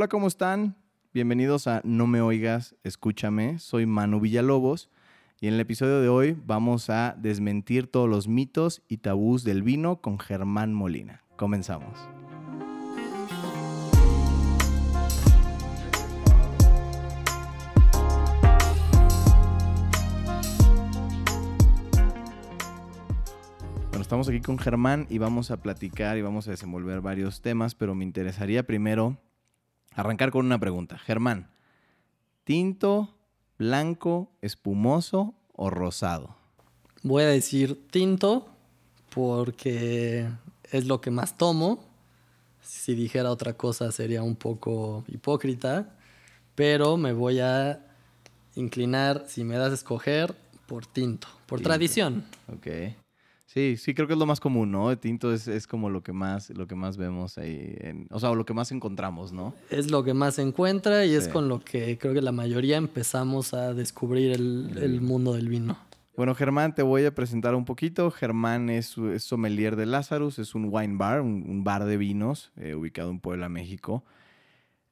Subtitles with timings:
[0.00, 0.76] Hola, ¿cómo están?
[1.12, 3.58] Bienvenidos a No me oigas, escúchame.
[3.58, 4.88] Soy Manu Villalobos
[5.42, 9.62] y en el episodio de hoy vamos a desmentir todos los mitos y tabús del
[9.62, 11.22] vino con Germán Molina.
[11.36, 11.98] Comenzamos.
[23.90, 27.74] Bueno, estamos aquí con Germán y vamos a platicar y vamos a desenvolver varios temas,
[27.74, 29.18] pero me interesaría primero
[29.94, 30.98] arrancar con una pregunta.
[30.98, 31.50] Germán,
[32.44, 33.14] ¿tinto,
[33.58, 36.36] blanco, espumoso o rosado?
[37.02, 38.48] Voy a decir tinto
[39.14, 40.28] porque
[40.70, 41.84] es lo que más tomo.
[42.62, 45.96] Si dijera otra cosa sería un poco hipócrita,
[46.54, 47.86] pero me voy a
[48.54, 50.34] inclinar, si me das a escoger,
[50.66, 51.68] por tinto, por Tinto.
[51.68, 52.24] tradición.
[52.48, 52.66] Ok.
[53.52, 54.92] Sí, sí, creo que es lo más común, ¿no?
[54.92, 58.20] El tinto es, es como lo que más, lo que más vemos ahí, en, o
[58.20, 59.54] sea, o lo que más encontramos, ¿no?
[59.70, 62.76] Es lo que más se encuentra y es con lo que creo que la mayoría
[62.76, 65.76] empezamos a descubrir el, el mundo del vino.
[66.16, 68.12] Bueno, Germán, te voy a presentar un poquito.
[68.12, 72.52] Germán es, es sommelier de Lazarus, es un wine bar, un, un bar de vinos
[72.56, 74.04] eh, ubicado en Puebla, México.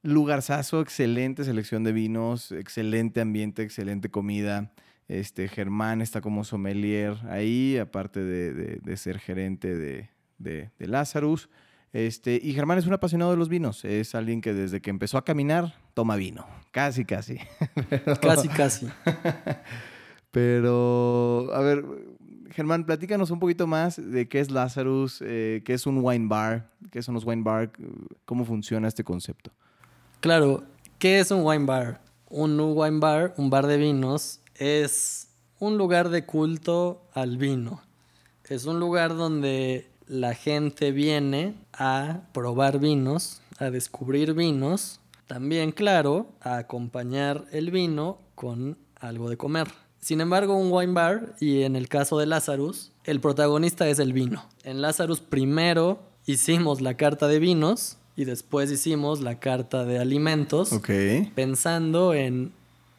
[0.02, 4.72] Lugarzazo, excelente selección de vinos, excelente ambiente, excelente comida.
[5.08, 10.86] Este, Germán está como sommelier ahí, aparte de, de- de ser gerente de, de, de
[10.86, 11.48] Lazarus.
[11.94, 13.84] Este, y Germán es un apasionado de los vinos.
[13.86, 16.46] Es alguien que desde que empezó a caminar toma vino.
[16.70, 17.38] Casi, casi.
[18.20, 18.86] Casi, casi.
[20.30, 21.84] Pero, a ver,
[22.50, 26.70] Germán, platícanos un poquito más de qué es Lazarus, eh, qué es un wine bar,
[26.90, 27.72] qué son los wine bar,
[28.26, 29.50] cómo funciona este concepto.
[30.20, 30.64] Claro,
[30.98, 32.02] ¿qué es un wine bar?
[32.28, 35.28] Un wine bar, un bar de vinos, es
[35.58, 37.82] un lugar de culto al vino.
[38.44, 46.32] Es un lugar donde la gente viene a probar vinos, a descubrir vinos, también, claro,
[46.40, 49.68] a acompañar el vino con algo de comer.
[50.00, 54.12] Sin embargo, un wine bar, y en el caso de Lazarus, el protagonista es el
[54.12, 54.44] vino.
[54.62, 60.72] En Lazarus primero hicimos la carta de vinos y después hicimos la carta de alimentos,
[60.72, 60.90] Ok.
[61.34, 62.52] pensando en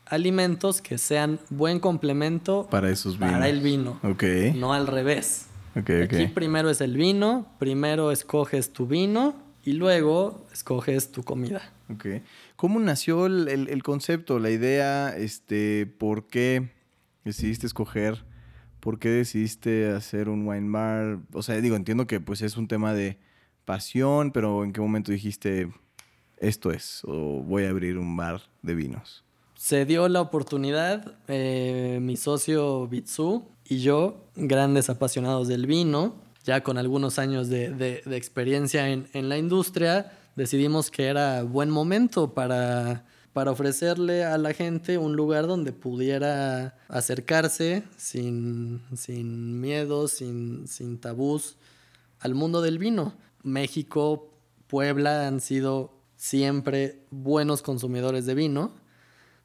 [0.09, 3.34] alimentos que sean buen complemento Para esos vinos.
[3.34, 4.24] para el vino, Ok.
[4.56, 5.47] no al revés.
[5.75, 6.34] Ok, Aquí ok.
[6.34, 11.62] primero es el vino, primero escoges tu vino y luego escoges tu comida.
[11.94, 12.06] Ok.
[12.56, 16.72] ¿Cómo nació el, el- el concepto, la idea, este, por qué
[17.24, 18.24] decidiste escoger,
[18.80, 21.20] por qué decidiste hacer un wine bar?
[21.34, 23.18] O sea, digo, entiendo que pues es un tema de
[23.66, 25.72] pasión, pero ¿en qué momento dijiste
[26.38, 29.24] esto es o voy a abrir un bar de vinos?
[29.62, 36.16] Se dio la oportunidad, eh, mi socio Bitsu y yo, grandes apasionados del vino,
[36.46, 41.70] ya con algunos años de, de- experiencia en, en la industria, decidimos que era buen
[41.72, 50.08] momento para, para ofrecerle a la gente un lugar donde pudiera acercarse sin, sin miedo,
[50.08, 51.58] sin, sin tabús
[52.22, 53.14] al mundo del vino.
[53.44, 54.30] México,
[54.68, 58.78] Puebla han sido siempre buenos consumidores de vino.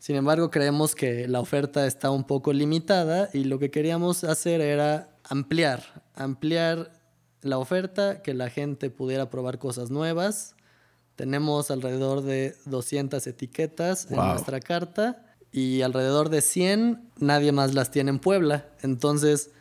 [0.04, 4.60] Sin embargo, creemos que la oferta está un poco limitada y lo que queríamos hacer
[4.60, 6.92] era ampliar, ampliar
[7.40, 10.56] la oferta, que la gente pudiera probar cosas nuevas.
[11.16, 17.90] Tenemos alrededor de 200 etiquetas en nuestra carta y alrededor de 100 nadie más las
[17.90, 18.66] tiene en Puebla.
[18.82, 19.52] Entonces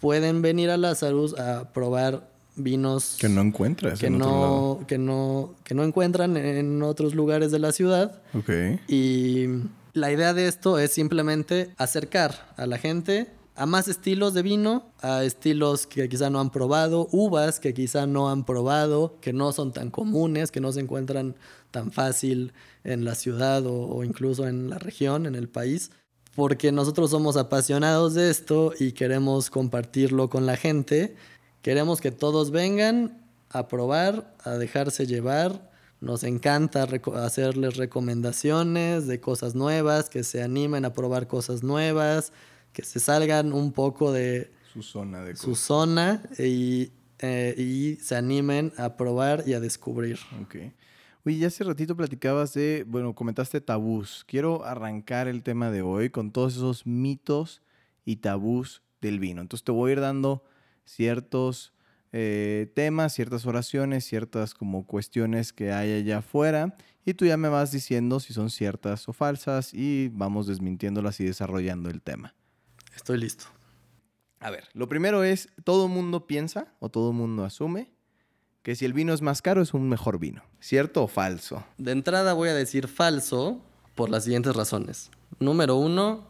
[0.00, 4.78] pueden venir a Lazarus a probar vinos Que no encuentras que en otro lado.
[4.80, 8.20] no, que, no, que no encuentran en otros lugares de la ciudad.
[8.34, 8.50] Ok.
[8.88, 9.46] Y
[9.94, 14.92] la idea de esto es simplemente acercar a la gente a más estilos de vino,
[15.00, 19.52] a estilos que quizá no han probado, uvas que quizá no han probado, que no
[19.52, 21.36] son tan comunes, que no se encuentran
[21.70, 25.90] tan fácil en la ciudad o, incluso en la región, en el país.
[26.34, 31.14] Porque nosotros somos apasionados de esto y queremos compartirlo con la gente.
[31.60, 35.70] Queremos que todos vengan a probar, a dejarse llevar.
[36.02, 42.32] Nos encanta reco- hacerles recomendaciones de cosas nuevas, que se animen a probar cosas nuevas,
[42.72, 46.90] que se salgan un poco de Su zona de su zona y,
[47.20, 50.18] eh, y se animen a probar y a descubrir.
[50.42, 50.56] Ok.
[51.24, 54.24] Oye, ya hace ratito platicabas de, bueno, comentaste tabús.
[54.26, 57.62] Quiero arrancar el tema de hoy con todos esos mitos
[58.04, 59.40] y tabús del vino.
[59.40, 60.42] Entonces te voy a ir dando
[60.84, 61.71] ciertos
[62.12, 67.48] eh, temas, ciertas oraciones, ciertas como cuestiones que hay allá afuera y tú ya me
[67.48, 72.34] vas diciendo si son ciertas o falsas y vamos desmintiéndolas y desarrollando el tema.
[72.94, 73.46] Estoy listo.
[74.40, 77.90] A ver, lo primero es, todo mundo piensa o todo mundo asume
[78.62, 80.42] que si el vino es más caro es un mejor vino.
[80.60, 81.64] ¿Cierto o falso?
[81.78, 83.60] De entrada voy a decir falso
[83.94, 85.10] por las siguientes razones.
[85.38, 86.26] Número uno,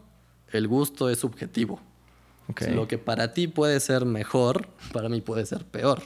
[0.51, 1.79] el gusto es subjetivo.
[2.73, 6.01] Lo que para ti puede ser mejor, para mí puede ser peor.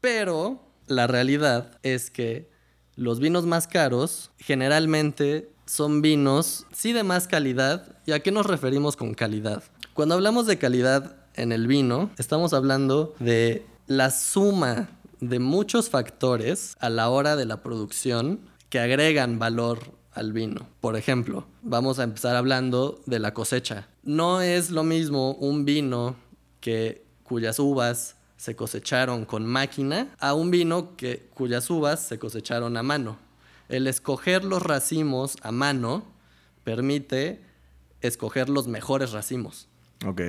[0.00, 2.50] Pero la realidad es que
[2.94, 7.96] los vinos más caros generalmente son vinos, sí de más calidad.
[8.06, 9.62] ¿Y a qué nos referimos con calidad?
[9.94, 14.90] Cuando hablamos de calidad en el vino, estamos hablando de la suma
[15.20, 20.66] de muchos factores a la hora de la producción que agregan valor al vino.
[20.80, 23.86] Por ejemplo, vamos a empezar hablando de la cosecha.
[24.02, 26.16] No es lo mismo un vino
[26.60, 32.76] que cuyas uvas se cosecharon con máquina a un vino que cuyas uvas se cosecharon
[32.76, 33.18] a mano.
[33.68, 36.04] El escoger los racimos a mano
[36.64, 37.40] permite
[38.00, 39.68] escoger los mejores racimos.
[40.06, 40.20] Ok.
[40.20, 40.22] o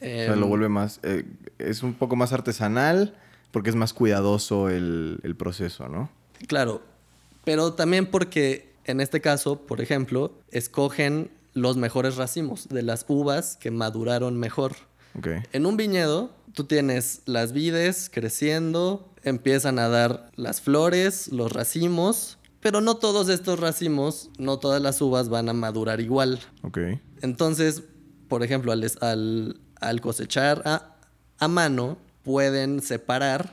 [0.00, 0.98] sea, Em, lo vuelve más...
[1.02, 1.24] eh,
[1.58, 3.14] es un poco más artesanal
[3.52, 6.10] porque es más cuidadoso el, el proceso, ¿no?
[6.46, 6.82] Claro,
[7.44, 13.56] pero también porque en este caso, por ejemplo, escogen los mejores racimos de las uvas
[13.56, 14.72] que maduraron mejor.
[15.18, 15.28] Ok.
[15.52, 22.38] En un viñedo, tú tienes las vides creciendo, empiezan a dar las flores, los racimos,
[22.60, 26.40] pero no todos estos racimos, no todas las uvas van a madurar igual.
[26.62, 26.78] Ok.
[27.22, 27.82] Entonces,
[28.28, 30.96] por ejemplo, al, al- al cosechar a,
[31.38, 33.52] a mano, pueden separar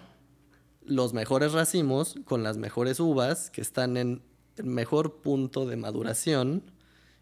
[0.86, 4.22] los mejores racimos con las mejores uvas que están en
[4.64, 6.64] mejor punto de maduración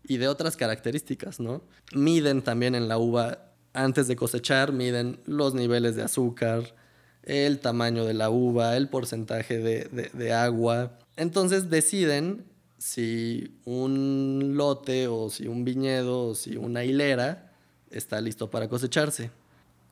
[0.04, 1.62] y de otras características, ¿no?
[1.94, 6.76] Miden también en la uva, antes de cosechar, miden los niveles de azúcar,
[7.24, 10.98] el tamaño de la uva, el porcentaje de, de- de agua.
[11.18, 12.46] Entonces deciden
[12.78, 17.52] si un lote o si un viñedo o si una hilera
[17.90, 19.31] está listo para cosecharse.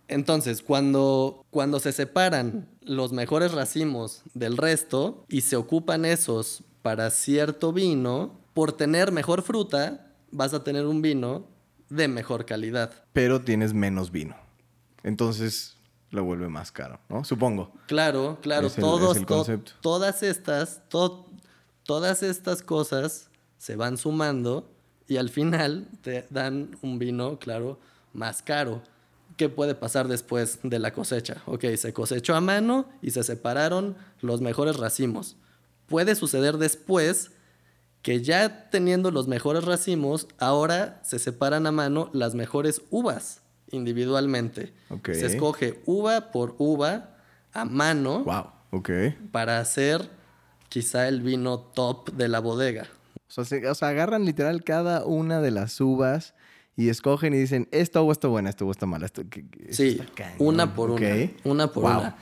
[0.09, 7.09] Entonces, cuando, cuando se separan los mejores racimos del resto y se ocupan esos para
[7.09, 11.47] cierto vino, por tener mejor fruta, vas a tener un vino
[11.89, 12.91] de mejor calidad.
[13.13, 14.35] Pero tienes menos vino.
[15.03, 15.77] Entonces
[16.11, 17.23] lo vuelve más caro, ¿no?
[17.23, 17.71] Supongo.
[17.87, 19.71] Claro, claro, Es el- todos, es el to- concepto.
[19.81, 21.25] todas estas, to-
[21.83, 24.69] todas estas cosas se van sumando
[25.07, 27.79] y al final te dan un vino, claro,
[28.13, 28.81] más caro.
[29.37, 31.41] ¿Qué puede pasar después de la cosecha?
[31.47, 35.35] Ok, se cosechó a mano y se separaron los mejores racimos.
[35.87, 37.31] Puede suceder después
[38.01, 43.41] que ya teniendo los mejores racimos, ahora se separan a mano las mejores uvas
[43.71, 44.73] individualmente.
[44.89, 45.11] Ok.
[45.13, 47.15] Se escoge uva por uva
[47.53, 48.45] a mano Wow.
[48.79, 48.89] Ok.
[49.31, 50.09] para hacer
[50.69, 52.87] quizá el vino top de la bodega.
[53.29, 56.33] O sea, se- o sea, agarran literal cada una de las uvas
[56.75, 59.05] y escogen y dicen, esta uva está buena, esta uva está mala.
[59.05, 60.35] Esto, que- que- esto Sí, está cañón".
[60.39, 61.07] una por una.
[61.43, 61.91] Una por Wow.
[61.99, 62.15] una.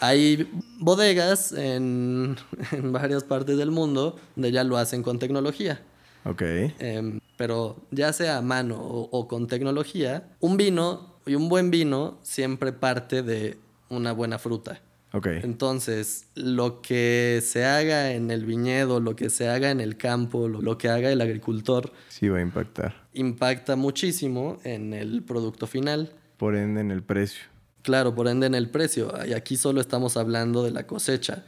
[0.00, 2.36] Hay bodegas en,
[2.72, 5.80] en varias partes del mundo donde ya lo hacen con tecnología.
[6.24, 6.42] Ok.
[6.78, 11.70] Em, pero ya sea a mano o, o con tecnología, un vino y un buen
[11.70, 13.58] vino siempre parte de
[13.88, 14.80] una buena fruta.
[15.12, 15.26] Ok.
[15.42, 20.46] Entonces, lo que se haga en el viñedo, lo que se haga en el campo,
[20.48, 23.08] lo, lo que haga el agricultor, Sí va a impactar.
[23.12, 26.12] impacta muchísimo en el producto final.
[26.36, 27.42] Por ende, en el precio.
[27.82, 29.12] Claro, por ende en el precio.
[29.26, 31.44] Y aquí solo estamos hablando de la cosecha.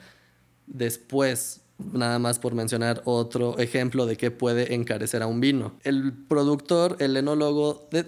[0.67, 1.61] Después,
[1.93, 5.75] nada más por mencionar otro ejemplo de qué puede encarecer a un vino.
[5.83, 8.07] El productor, el enólogo, de-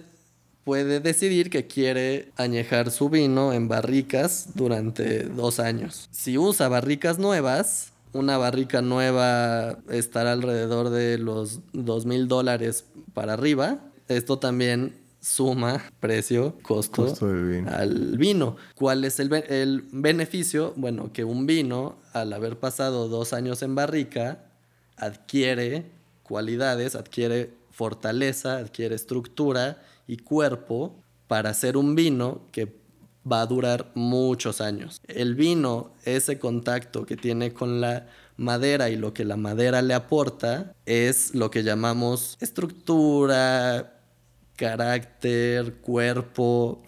[0.63, 6.07] puede decidir que quiere añejar su vino en barricas durante dos años.
[6.11, 13.33] Si usa barricas nuevas, una barrica nueva estará alrededor de los dos mil dólares para
[13.33, 13.79] arriba.
[14.07, 17.71] Esto también suma precio, costo, Costo del vino.
[17.71, 18.57] al vino.
[18.75, 20.73] ¿Cuál es el, el beneficio?
[20.75, 24.43] Bueno, que un vino, al haber pasado dos años en barrica,
[24.97, 25.85] adquiere
[26.21, 30.95] cualidades, adquiere fortaleza, adquiere estructura y cuerpo
[31.27, 32.75] para ser un vino que
[33.29, 35.01] va a durar muchos años.
[35.07, 38.05] El vino, ese contacto que tiene con la
[38.37, 43.94] madera y lo que la madera le aporta, es lo que llamamos estructura,
[44.55, 46.81] carácter, cuerpo,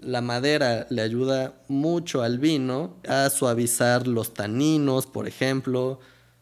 [0.00, 6.00] la madera le ayuda mucho al vino a suavizar los taninos, por ejemplo.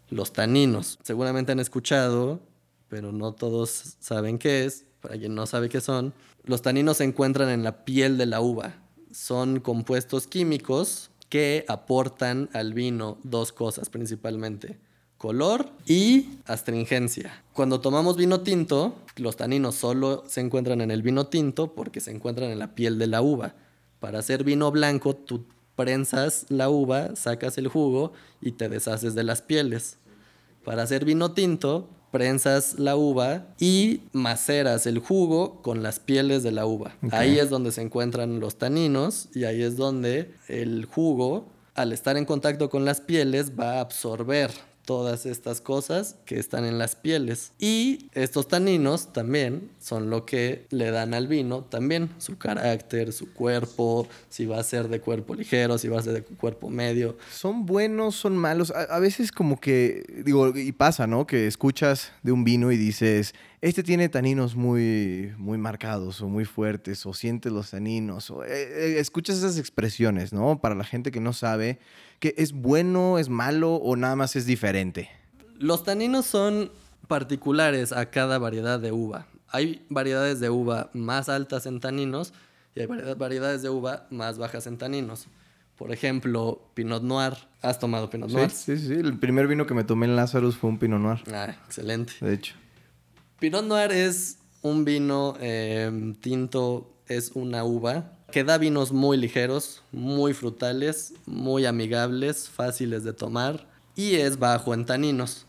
[0.09, 0.99] Los taninos.
[1.05, 2.41] Seguramente han escuchado,
[2.89, 4.85] pero no todos saben qué es.
[5.01, 6.13] Para quien no sabe qué son,
[6.45, 8.75] los taninos se encuentran en la piel de la uva.
[9.13, 14.79] Son compuestos químicos que aportan al vino dos cosas principalmente
[15.21, 17.45] color y astringencia.
[17.53, 22.11] Cuando tomamos vino tinto, los taninos solo se encuentran en el vino tinto porque se
[22.11, 23.55] encuentran en la piel de la uva.
[23.99, 25.45] Para hacer vino blanco, tú
[25.77, 29.99] prensas la uva, sacas el jugo y te deshaces de las pieles.
[30.65, 36.53] Para hacer vino tinto, prensas la uva y maceras el jugo con las pieles de
[36.53, 36.97] la uva.
[37.11, 42.17] Ahí es donde se encuentran los taninos y ahí es donde el jugo, al estar
[42.17, 44.51] en contacto con las pieles, va a absorber
[44.91, 47.53] todas estas cosas que están en las pieles.
[47.61, 53.33] Y estos taninos también son lo que le dan al vino también su carácter, su
[53.33, 57.17] cuerpo, si va a ser de cuerpo ligero, si va a ser de cuerpo medio.
[57.31, 58.73] ¿Son buenos, son malos?
[58.73, 61.25] A, veces como que, digo, y pasa, ¿no?
[61.25, 66.45] Que escuchas de un vino y dices, este tiene taninos muy, muy marcados o muy
[66.45, 70.61] fuertes, o sientes los taninos, o eh, eh, escuchas esas expresiones, ¿no?
[70.61, 71.79] Para la gente que no sabe
[72.21, 75.11] que es bueno, es malo o nada más es diferente.
[75.59, 76.71] Los taninos son
[77.09, 79.27] particulares a cada variedad de uva.
[79.49, 82.33] Hay variedades de uva más altas en taninos
[82.75, 85.27] y hay variedad- variedades de uva más bajas en taninos.
[85.77, 87.33] Por ejemplo, Pinot Noir.
[87.63, 88.51] ¿Has tomado Pinot Sí, Noir?
[88.51, 88.93] sí, sí.
[88.93, 92.13] El primer vino que me tomé en Lazarus fue un Pinot Noir, Ah, excelente.
[92.21, 92.55] de hecho.
[93.41, 99.83] Pinot Noir es un vino eh, tinto, es una uva que da vinos muy ligeros,
[99.93, 103.67] muy frutales, muy amigables, fáciles de tomar
[103.97, 105.47] y es bajo en taninos.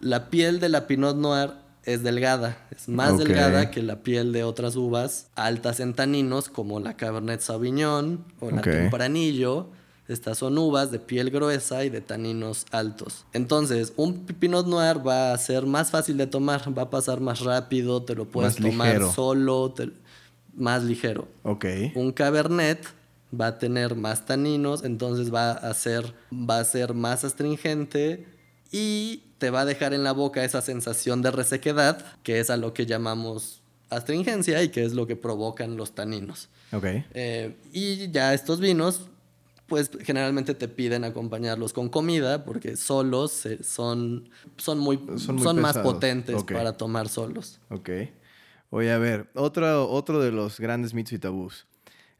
[0.00, 1.52] La piel de la Pinot Noir
[1.84, 6.80] es delgada, es más delgada que la piel de otras uvas altas en taninos como
[6.80, 8.64] la Cabernet Sauvignon o la Ok.
[8.64, 9.70] Tempranillo.
[10.08, 13.24] Estas son uvas de piel gruesa y de taninos altos.
[13.32, 17.40] Entonces, un Pinot Noir va a ser más fácil de tomar, va a pasar más
[17.40, 19.12] rápido, te lo puedes Más tomar ligero.
[19.12, 19.90] solo, te-
[20.54, 21.28] más ligero.
[21.44, 21.64] Ok.
[21.94, 22.84] Un Cabernet
[23.38, 28.26] va a tener más taninos, entonces va a ser, va a ser más astringente
[28.70, 32.56] y te va a dejar en la boca esa sensación de resequedad, que es a
[32.56, 36.48] lo que llamamos astringencia y que es lo que provocan los taninos.
[36.72, 36.84] Ok.
[37.14, 39.08] Eh, y ya estos vinos,
[39.72, 46.44] pues generalmente te piden acompañarlos con comida porque solos son, son, muy, Son más potentes
[46.44, 47.58] para tomar solos.
[47.70, 47.88] Ok.
[48.68, 51.66] Oye, a ver, otro, otro de los grandes mitos y tabús.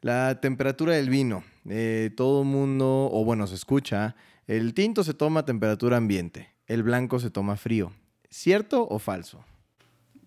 [0.01, 1.43] La temperatura del vino.
[1.69, 4.15] Eh, todo el mundo, o bueno, se escucha,
[4.47, 7.93] el tinto se toma a temperatura ambiente, el blanco se toma frío.
[8.31, 9.45] ¿Cierto o falso?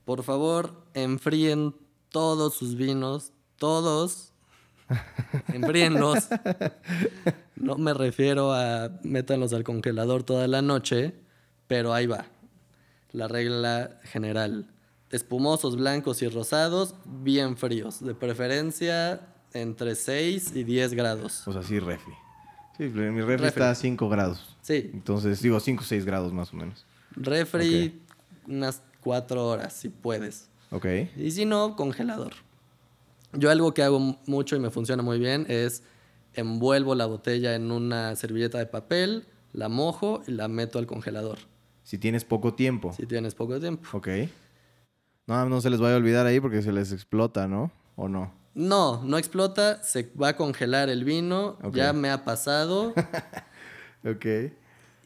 [0.04, 1.74] Por favor, enfríen
[2.10, 4.32] todos sus vinos, todos.
[5.52, 6.28] Enfríenlos.
[7.56, 11.14] No me refiero a métanlos al congelador toda la noche,
[11.66, 12.26] pero ahí va.
[13.12, 14.66] La regla general.
[15.10, 18.04] Espumosos, blancos y rosados, bien fríos.
[18.04, 19.20] De preferencia
[19.52, 21.46] entre 6 y 10 grados.
[21.48, 22.12] O sea, sí, refri.
[22.76, 23.46] Sí, mi refri, Refri.
[23.46, 24.56] está a 5 grados.
[24.60, 26.84] Sí, Entonces, digo, 5 o 6 grados más o menos.
[27.12, 28.02] refri
[28.46, 30.48] unas 4 horas si puedes.
[30.70, 30.84] Ok.
[31.16, 32.34] Y si no, congelador.
[33.32, 35.82] Yo algo que hago mucho y me funciona muy bien es
[36.34, 41.38] envuelvo la botella en una servilleta de papel, la mojo y la meto al congelador.
[41.82, 42.92] Si tienes poco tiempo.
[42.92, 43.88] Si tienes poco tiempo.
[43.96, 44.08] Ok.
[45.26, 47.72] No, no se les vaya a olvidar ahí porque se les explota, ¿no?
[47.96, 48.32] ¿O no?
[48.54, 52.94] No, no explota, se va a congelar el vino, ya me ha pasado
[54.04, 54.24] Ok.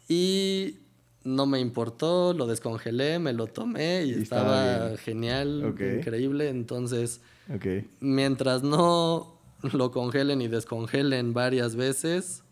[0.09, 0.77] y
[1.25, 6.49] no me importó, lo descongelé, me lo tomé y, Y estaba genial, increíble.
[6.49, 7.23] Entonces,
[7.55, 7.67] Ok.
[8.01, 9.39] mientras no
[9.73, 12.43] lo congelen y descongelen varias veces,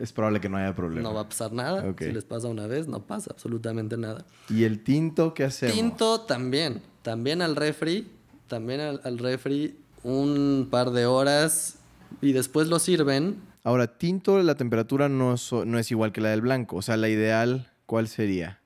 [0.00, 1.02] Es probable que no haya problema.
[1.08, 1.88] no va a pasar nada.
[1.88, 2.02] Ok.
[2.02, 4.24] Si les pasa una vez, no pasa absolutamente nada.
[4.48, 5.74] ¿Y el tinto qué hacemos?
[5.74, 8.08] Tinto también, también al refri,
[8.48, 11.78] también al, al refri un par de horas
[12.22, 13.36] y después lo sirven.
[13.64, 16.76] Ahora, tinto, la temperatura no, so- no es igual que la del blanco.
[16.76, 18.60] O sea, la ideal, ¿cuál sería?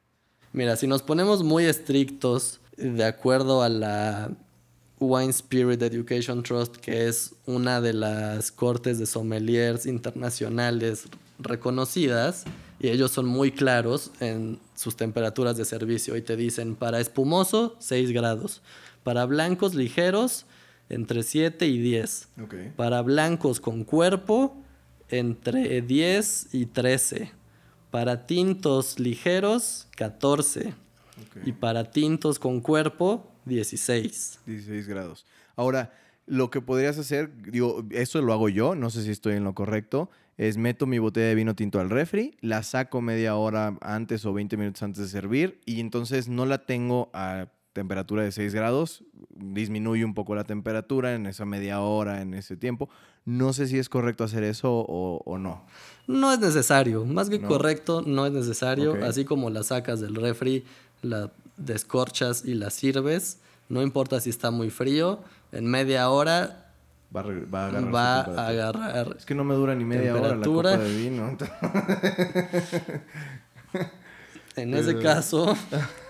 [0.53, 4.31] Mira, si nos ponemos muy estrictos de acuerdo a la
[5.01, 12.45] Wine Spirit Education Trust, que es una de las cortes de sommeliers internacionales reconocidas,
[12.79, 17.77] y ellos son muy claros en sus temperaturas de servicio y te dicen para espumoso
[17.79, 18.63] 6 grados,
[19.03, 20.45] para blancos ligeros
[20.89, 22.55] entre 7 y 10, Ok.
[22.77, 24.57] para blancos con cuerpo
[25.09, 27.33] entre 10 y 13,
[27.91, 30.75] para tintos ligeros 14
[31.45, 34.41] y para tintos con cuerpo 16.
[34.47, 35.27] 16 grados.
[35.57, 35.93] Ahora,
[36.27, 39.55] lo que podrías hacer, digo, esto lo hago yo, no sé si estoy en lo
[39.55, 44.25] correcto, es meto mi botella de vino tinto al refri, la saco media hora antes
[44.25, 48.55] o 20 minutos antes de servir y entonces no la tengo a temperatura de 6
[48.55, 52.89] grados, disminuye un poco la temperatura en esa media hora, en ese tiempo.
[53.25, 55.65] No sé si es correcto hacer eso o, o no.
[56.07, 57.49] No es necesario, más que No.
[57.49, 58.97] correcto, no es necesario.
[59.05, 60.65] Así como la sacas del refri,
[61.03, 61.31] la
[61.61, 63.39] descorchas y la sirves,
[63.69, 65.21] no importa si está muy frío,
[65.53, 66.73] en media hora
[67.15, 67.85] va a, va a agarrar.
[67.85, 68.49] su va a temperatura.
[68.49, 71.37] agarrar Es que no me dura ni media hora la copa de vino.
[74.57, 75.57] En ese caso,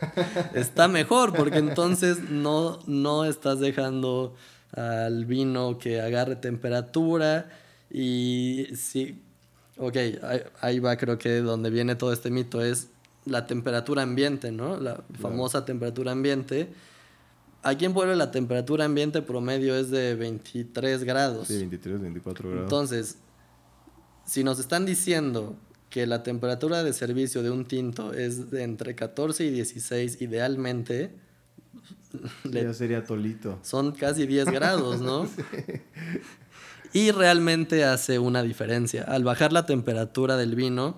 [0.54, 4.34] está mejor porque entonces no, no estás dejando
[4.72, 7.50] al vino que agarre temperatura
[7.90, 9.22] y sí,
[9.76, 12.88] ok, ahí, ahí va creo que donde viene todo este mito es
[13.26, 14.78] la temperatura ambiente, ¿no?
[14.78, 16.68] La famosa temperatura ambiente.
[17.62, 21.48] Aquí en Puebla la temperatura ambiente promedio es de 23 grados.
[21.48, 22.64] Sí, 23, 24 grados.
[22.64, 23.18] Entonces,
[24.24, 25.56] si nos están diciendo
[25.90, 31.14] que la temperatura de servicio de un tinto es de entre 14 y 16 idealmente,
[32.44, 33.58] le- ya sería tolito.
[33.62, 35.28] son casi 10 grados, ¿no?
[36.92, 39.04] Y realmente hace una diferencia.
[39.04, 40.96] Al bajar la temperatura del vino,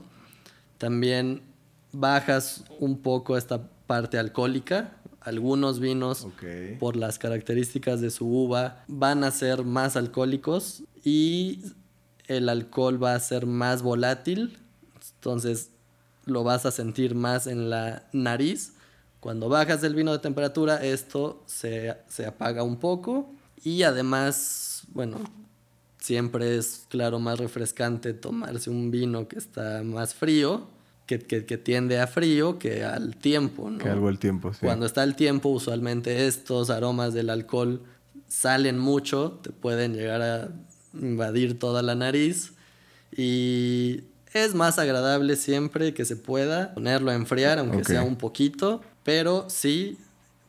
[0.78, 1.42] también
[1.92, 4.96] bajas un poco esta parte alcohólica.
[5.20, 6.26] Algunos vinos
[6.80, 11.60] por las características de su uva, van a ser más alcohólicos y
[12.26, 14.58] el alcohol va a ser más volátil.
[15.14, 15.70] Entonces
[16.24, 18.74] lo vas a sentir más en la nariz.
[19.20, 23.30] Cuando bajas el vino de temperatura, esto se, se apaga un poco.
[23.62, 25.18] Y además, bueno,
[25.98, 30.66] siempre es, claro, más refrescante tomarse un vino que está más frío,
[31.06, 33.78] que, que- que tiende a frío, que al tiempo, ¿no?
[33.78, 34.60] Que algo el tiempo, sí.
[34.62, 37.82] Cuando está el tiempo, usualmente estos aromas del alcohol
[38.28, 40.48] salen mucho, te pueden llegar a
[40.94, 42.52] invadir toda la nariz
[43.16, 48.80] y es más agradable siempre que se pueda ponerlo a enfriar, aunque sea un poquito,
[49.04, 49.98] pero sí,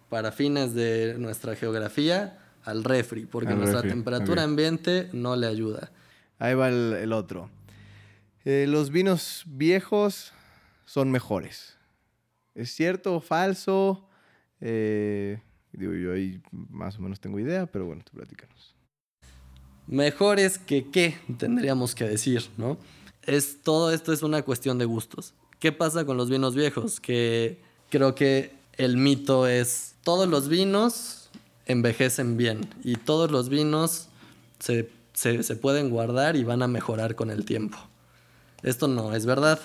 [0.09, 5.47] para fines de nuestra geografía, al refri, porque Al nuestra refri, temperatura ambiente no le
[5.47, 5.91] ayuda.
[6.39, 7.49] Ahí va el, el otro.
[8.45, 10.31] Eh, los vinos viejos
[10.93, 11.75] son mejores.
[12.53, 14.07] ¿Es cierto o falso?
[14.61, 18.75] Eh, digo, yo ahí más o menos tengo idea, pero bueno, tú platícanos.
[19.87, 22.77] Mejores que qué, tendríamos que decir, ¿no?
[23.23, 25.33] Es, todo esto es una cuestión de gustos.
[25.59, 26.99] ¿Qué pasa con los vinos viejos?
[26.99, 27.59] Que
[27.89, 31.31] creo que el mito es, todos los vinos
[31.65, 34.09] envejecen bien y todos los vinos
[34.59, 37.79] se, se- se pueden guardar y van a mejorar con el tiempo.
[38.61, 39.59] Esto no es verdad.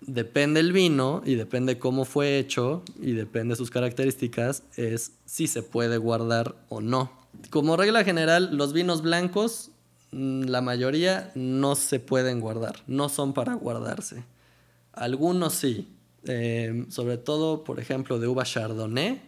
[0.00, 5.62] Depende el vino y depende cómo fue hecho y depende sus características, es si se
[5.62, 7.12] puede guardar o no.
[7.50, 9.70] Como regla general, los vinos blancos,
[10.12, 14.24] mm, la mayoría no se pueden guardar, no son para guardarse.
[14.92, 15.88] Algunos sí,
[16.24, 19.20] eh, sobre todo, por ejemplo, de uva Chardonnay,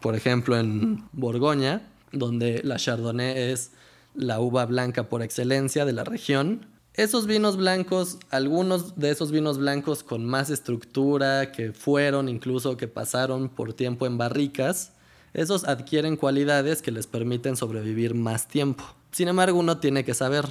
[0.00, 3.72] por ejemplo, en Borgoña, donde la Chardonnay es
[4.14, 6.66] la uva blanca por excelencia de la región.
[6.96, 12.88] Esos vinos blancos, algunos de esos vinos blancos con más estructura, que fueron incluso que
[12.88, 14.92] pasaron por tiempo en barricas,
[15.34, 18.84] esos adquieren cualidades que les permiten sobrevivir más tiempo.
[19.12, 20.46] Sin embargo, uno tiene que saber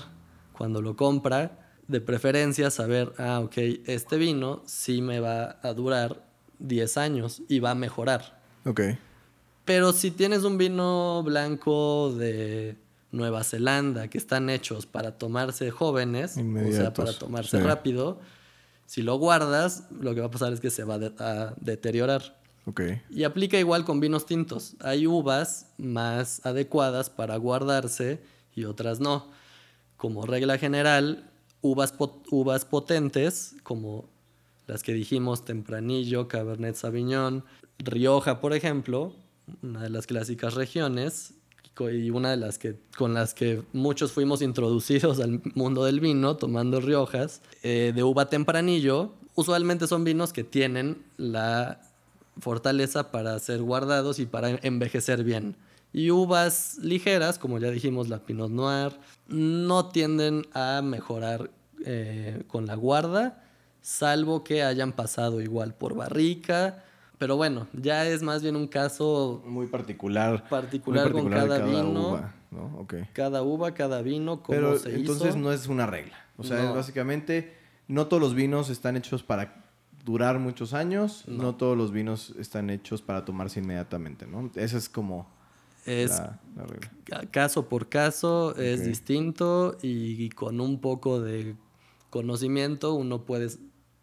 [0.53, 6.27] cuando lo compra, de preferencia saber, ah, ok, este vino sí me va a durar
[6.60, 8.39] 10 años y va a mejorar.
[8.65, 8.81] Ok.
[9.65, 12.77] Pero si tienes un vino blanco de
[13.15, 17.63] Nueva Zelanda que están hechos para tomarse jóvenes, o sea, Inmediatos, para tomarse sí.
[17.63, 18.19] rápido,
[18.86, 21.54] si lo guardas, lo que va a pasar es que se va a de- a
[21.60, 22.39] deteriorar.
[22.67, 22.82] Ok.
[23.10, 24.75] Y aplica igual con vinos tintos.
[24.80, 28.19] Hay uvas más adecuadas para guardarse
[28.56, 29.28] y otras no.
[29.97, 31.30] Como regla general,
[31.62, 34.10] uvas, pot- uvas potentes, como
[34.67, 37.43] las que dijimos, Tempranillo, Cabernet Sauvignon,
[37.80, 39.13] Rioja, por ejemplo,
[39.62, 41.34] una de las clásicas regiones,
[41.79, 46.38] y una de las que con las que muchos fuimos introducidos al mundo del vino,
[46.38, 51.81] tomando Riojas, eh, de uva Tempranillo, usualmente son vinos que tienen la
[52.39, 55.55] fortaleza para ser guardados y para envejecer bien.
[55.93, 61.51] Y uvas ligeras, como ya dijimos, la Pinot Noir, no tienden a mejorar
[61.85, 63.43] eh, con la guarda,
[63.81, 66.83] salvo que hayan pasado igual por barrica.
[67.17, 70.47] Pero bueno, ya es más bien un caso Muy particular.
[70.49, 72.88] particular, muy con cada, de vino, uva, ¿no?
[73.13, 75.38] Cada uva, cada vino, cómo Pero se entonces hizo.
[75.38, 76.15] no es una regla.
[76.38, 76.73] O sea, No.
[76.75, 77.56] básicamente
[77.88, 79.63] no todos los vinos están hechos para
[80.04, 81.56] durar muchos años, no.
[81.56, 84.51] todos los vinos están hechos para tomarse inmediatamente, ¿no?
[84.56, 85.28] Esa es como
[85.86, 86.91] es la, la regla.
[87.06, 91.56] ca- caso por caso, es distinto y, y con un poco de
[92.10, 93.49] conocimiento uno puede,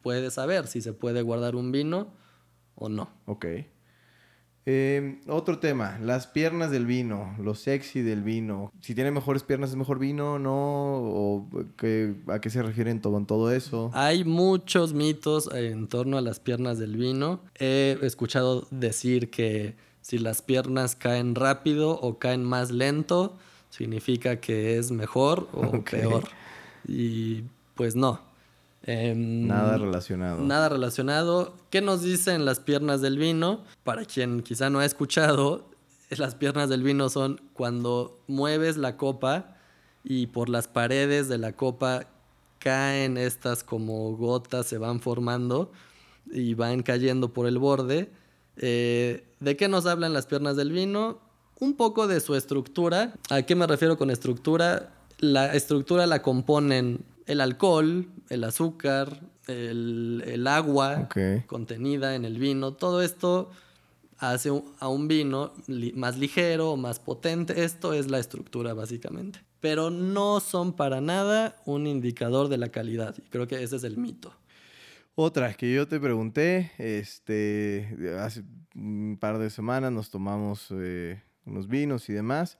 [0.03, 2.09] puede saber si se puede guardar un vino
[2.85, 3.09] o no.
[3.27, 3.47] Ok.
[4.65, 8.71] Eh, otro tema, las piernas del vino, lo sexy del vino.
[8.81, 10.53] Si tiene mejores piernas es mejor vino, ¿no?
[10.55, 13.91] ¿O qué- a qué se refieren con todo eso?
[13.93, 17.41] Hay muchos mitos en torno a las piernas del vino.
[17.59, 23.37] He escuchado decir que si las piernas caen rápido o caen más lento,
[23.69, 26.23] significa que es mejor o peor.
[26.87, 27.43] Y
[27.75, 28.21] pues no.
[28.85, 30.43] Em, Nada relacionado.
[30.43, 31.55] Nada relacionado.
[31.71, 33.65] ¿Qué nos dicen las piernas del vino?
[33.85, 35.71] Para quien quizá no ha escuchado,
[36.11, 39.57] las piernas del vino son cuando mueves la copa
[40.05, 42.07] y por las paredes de la copa
[42.59, 45.73] caen estas como gotas, se van formando
[46.31, 48.11] y van cayendo por el borde.
[48.57, 51.21] Eh, ¿De qué nos hablan las piernas del vino?
[51.61, 53.15] Un poco de su estructura.
[53.31, 54.93] ¿A qué me refiero con estructura?
[55.19, 61.09] La estructura la componen el alcohol, el azúcar, el, el agua
[61.47, 62.75] contenida en el vino.
[62.75, 63.51] Todo esto
[64.19, 67.65] hace un- a un vino li- más ligero, más potente.
[67.65, 69.41] Esto es la estructura básicamente.
[69.61, 73.15] Pero no son para nada un indicador de la calidad.
[73.19, 74.33] Y creo que ese es el mito.
[75.15, 77.87] Otra que yo te pregunté, este,
[78.19, 78.43] hace
[78.75, 82.59] un par de semanas nos tomamos eh, unos vinos y demás.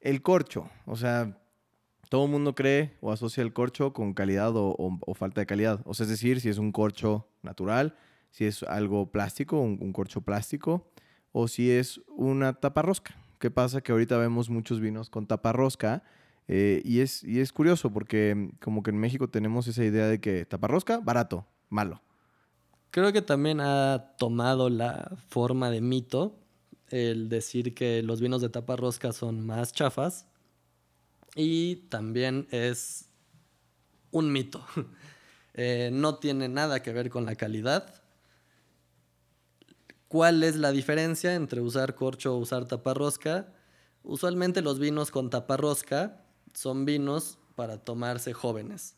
[0.00, 1.38] El corcho, o sea,
[2.10, 5.80] todo el mundo cree o asocia el corcho con calidad o, falta de calidad.
[5.84, 7.94] O sea, es decir, si es un corcho natural,
[8.30, 10.90] si es algo plástico, un, corcho plástico,
[11.30, 13.14] o si es una taparrosca.
[13.38, 13.80] ¿Qué pasa?
[13.80, 16.02] Que ahorita vemos muchos vinos con taparrosca
[16.48, 20.20] eh, y, es, y es curioso porque como que en México tenemos esa idea de
[20.20, 22.02] que taparrosca, barato, malo.
[22.90, 26.40] Creo que también ha tomado la forma de mito
[26.88, 30.26] el decir que los vinos de tapa rosca son más chafas
[31.34, 33.08] y también es
[34.10, 34.64] un mito.
[35.54, 38.00] Eh, no tiene nada que ver con la calidad.
[40.06, 43.52] ¿Cuál es la diferencia entre usar corcho o usar taparrosca?
[44.04, 48.96] Usualmente los vinos con taparrosca son vinos para tomarse jóvenes.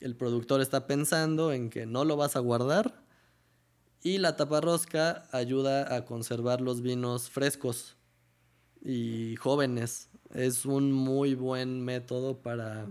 [0.00, 3.04] El productor está pensando en que no lo vas a guardar
[4.02, 7.96] y la taparrosca ayuda a conservar los vinos frescos
[8.82, 10.10] y jóvenes.
[10.34, 12.86] Es un muy buen método para,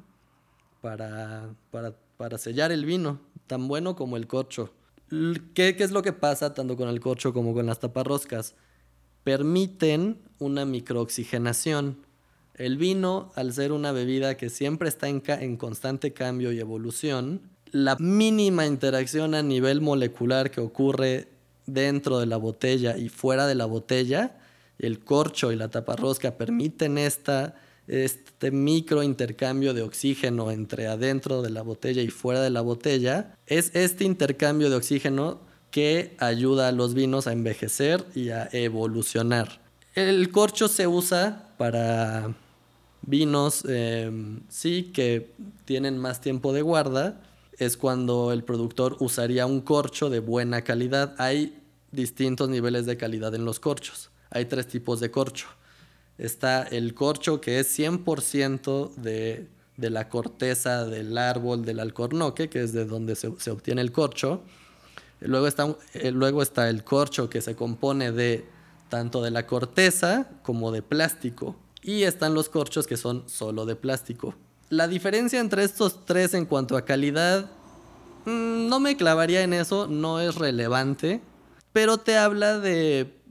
[0.82, 4.72] para, para, para sellar el vino, tan bueno como el corcho.
[5.54, 8.56] ¿Qué, ¿Qué es lo que pasa tanto con el corcho como con las taparroscas?
[9.24, 11.98] Permiten una microoxigenación.
[12.56, 16.60] El vino, al ser una bebida que siempre está en, ca- en constante cambio y
[16.60, 21.28] evolución, la mínima interacción a nivel molecular que ocurre
[21.66, 24.38] dentro de la botella y fuera de la botella,
[24.84, 27.56] el corcho y la taparrosca permiten esta,
[27.88, 33.36] este micro intercambio de oxígeno entre adentro de la botella y fuera de la botella.
[33.48, 35.40] Es este intercambio de oxígeno
[35.72, 39.60] que ayuda a los vinos a envejecer y a evolucionar.
[39.96, 42.36] El corcho se usa para
[43.02, 44.12] vinos, eh,
[44.50, 45.32] sí, que
[45.66, 47.22] tienen más tiempo de guarda.
[47.58, 51.16] Es cuando el productor usaría un corcho de buena calidad.
[51.20, 51.60] Hay
[51.92, 54.10] distintos niveles de calidad en los corchos.
[54.34, 55.46] Hay tres tipos de corcho.
[56.18, 62.64] Está el corcho que es 100% de, de la corteza del árbol del alcornoque, que
[62.64, 64.42] es de donde se, se obtiene el corcho.
[65.20, 68.46] Luego está, eh, luego está el corcho que se compone de
[68.90, 71.56] tanto de la corteza como de plástico.
[71.84, 74.34] Y están los corchos que son solo de plástico.
[74.70, 77.52] La diferencia entre estos tres en cuanto a calidad,
[78.26, 81.22] mm, no me clavaría en eso, no es relevante,
[81.72, 83.23] pero te habla de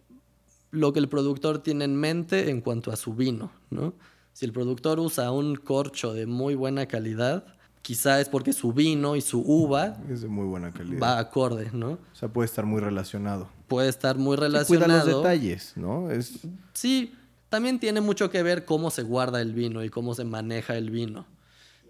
[0.72, 3.94] lo que el productor tiene en mente en cuanto a su vino, ¿no?
[4.32, 7.44] Si el productor usa un corcho de muy buena calidad,
[7.82, 11.00] quizá es porque su vino y su uva Es de muy buena calidad.
[11.00, 11.90] va acorde, ¿no?
[11.92, 13.48] O sea, puede estar muy relacionado.
[13.68, 15.06] Puede estar muy Sí, Cuida relacionado.
[15.10, 16.10] los detalles, ¿no?
[16.10, 16.40] Es,
[16.72, 17.12] Sí,
[17.50, 20.90] también tiene mucho que ver cómo se guarda el vino y cómo se maneja el
[20.90, 21.26] vino.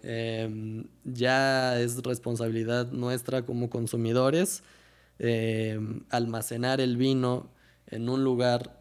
[0.05, 4.63] Eh, ya es responsabilidad nuestra como consumidores
[5.19, 7.47] eh, almacenar el vino
[7.87, 8.79] en un lugar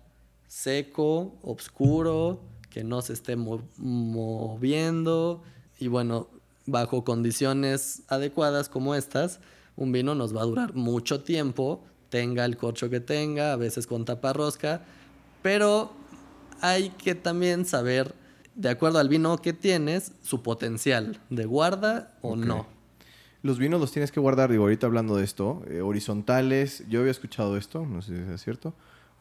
[0.48, 5.42] seco, oscuro, que no se esté mo- moviendo
[5.78, 6.28] y bueno,
[6.66, 9.40] bajo condiciones adecuadas como estas,
[9.76, 13.86] un vino nos va a durar mucho tiempo, tenga el corcho que tenga, a veces
[13.86, 14.82] con taparrosca,
[15.42, 15.90] pero
[16.60, 18.14] hay que también saber,
[18.54, 22.66] de acuerdo al vino que tienes, su potencial de guarda o no.
[23.42, 27.10] los vinos los tienes que guardar, digo, ahorita hablando de esto, eh, horizontales, yo había
[27.10, 28.74] escuchado esto, no sé si es cierto,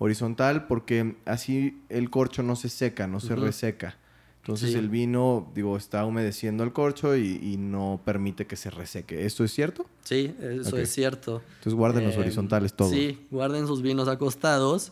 [0.04, 3.98] horizontal porque así el corcho no se seca, no se reseca.
[4.42, 4.78] Entonces Sí.
[4.80, 9.28] el vino, digo, está humedeciendo el corcho y, y no permite que se reseque.
[9.28, 9.86] ¿Esto es cierto?
[10.04, 11.44] Sí, eso es cierto.
[11.58, 12.90] Entonces guarden los Eh, horizontales todos.
[12.92, 14.92] Sí, guarden sus vinos acostados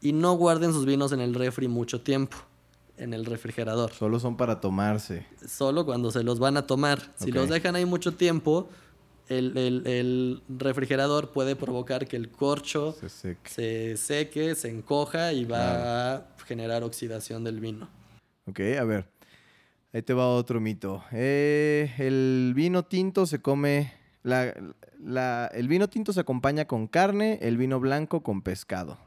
[0.00, 2.38] y no guarden sus vinos en el refri mucho tiempo,
[2.96, 3.92] en el refrigerador.
[3.92, 5.26] Solo son para tomarse.
[5.46, 7.12] Solo cuando se los van a tomar.
[7.22, 8.70] Si los dejan ahí mucho tiempo,
[9.30, 13.50] el, el- el refrigerador puede provocar que el corcho Se seque.
[13.50, 17.88] se seque, se encoja y va a generar oxidación del vino.
[18.46, 19.06] Ok, a ver.
[19.92, 21.02] Ahí te va otro mito.
[21.12, 23.92] Eh, el vino tinto se come.
[24.22, 24.52] La,
[25.02, 28.98] la- el vino tinto se acompaña con carne, el vino blanco con pescado.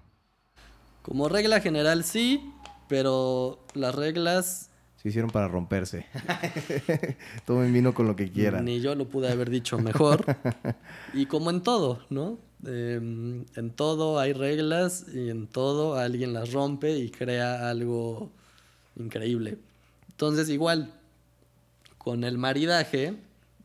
[1.01, 2.51] Como regla general sí,
[2.87, 4.69] pero las reglas
[5.03, 6.05] Se hicieron para romperse.
[7.45, 8.63] Tomen vino con lo que quieran.
[8.63, 10.25] ni yo lo pude haber dicho mejor.
[11.13, 12.37] y como en todo, ¿no?
[12.65, 18.31] Em, en todo hay reglas y en todo alguien las rompe y crea algo
[18.95, 19.57] increíble.
[20.07, 20.93] Entonces igual,
[21.97, 23.17] con el maridaje,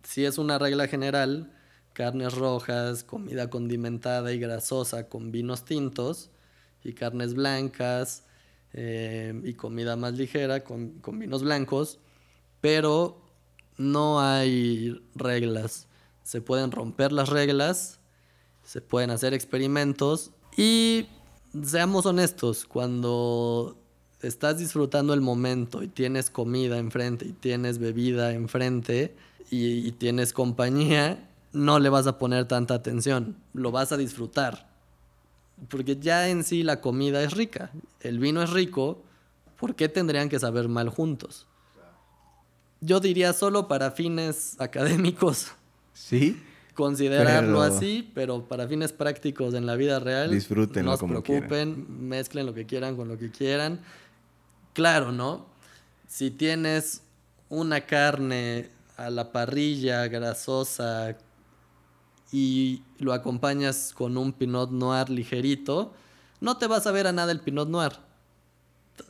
[0.03, 1.53] si es una regla general,
[1.93, 6.31] carnes rojas, comida condimentada y grasosa con vinos tintos
[6.83, 8.25] y carnes blancas
[8.73, 11.99] eh, y comida más ligera con, con vinos blancos,
[12.61, 13.21] pero
[13.77, 15.87] no hay reglas.
[16.23, 18.01] Se pueden romper las reglas,
[18.65, 21.07] se pueden hacer experimentos y
[21.65, 23.79] seamos honestos, cuando
[24.21, 29.17] estás disfrutando el momento y tienes comida enfrente y tienes bebida enfrente
[29.51, 34.68] y, y tienes compañía, no le vas a poner tanta atención, lo vas a disfrutar.
[35.69, 39.03] Porque ya en sí la comida es rica, el vino es rico,
[39.59, 41.47] ¿por qué tendrían que saber mal juntos?
[42.81, 45.49] Yo diría solo para fines académicos
[45.93, 46.41] ¿Sí?
[46.75, 52.09] considerarlo Pero- así, pero para fines prácticos en la vida real, Disfrútenlo no se preocupen,
[52.09, 53.81] mezclen lo que quieran con lo que quieran.
[54.75, 55.47] Claro, ¿no?
[56.07, 57.03] Si tienes
[57.49, 61.17] una carne a la parrilla grasosa
[62.33, 65.93] y lo acompañas con un Pinot Noir ligerito,
[66.41, 67.93] no te vas a ver a nada el Pinot Noir.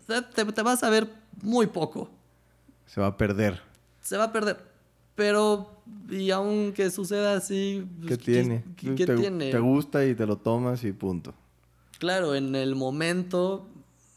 [0.07, 1.09] Te, te- te vas a ver
[1.43, 2.11] muy poco
[2.87, 3.61] Se va a perder.
[4.01, 4.67] se va a perder.
[5.15, 8.65] Pero, y aunque suceda así, ¿Qué pues, tiene?
[8.77, 9.51] ¿Qué, qué te, tiene?
[9.51, 11.35] te gusta y te lo tomas y punto.
[11.99, 13.67] Claro, en el momento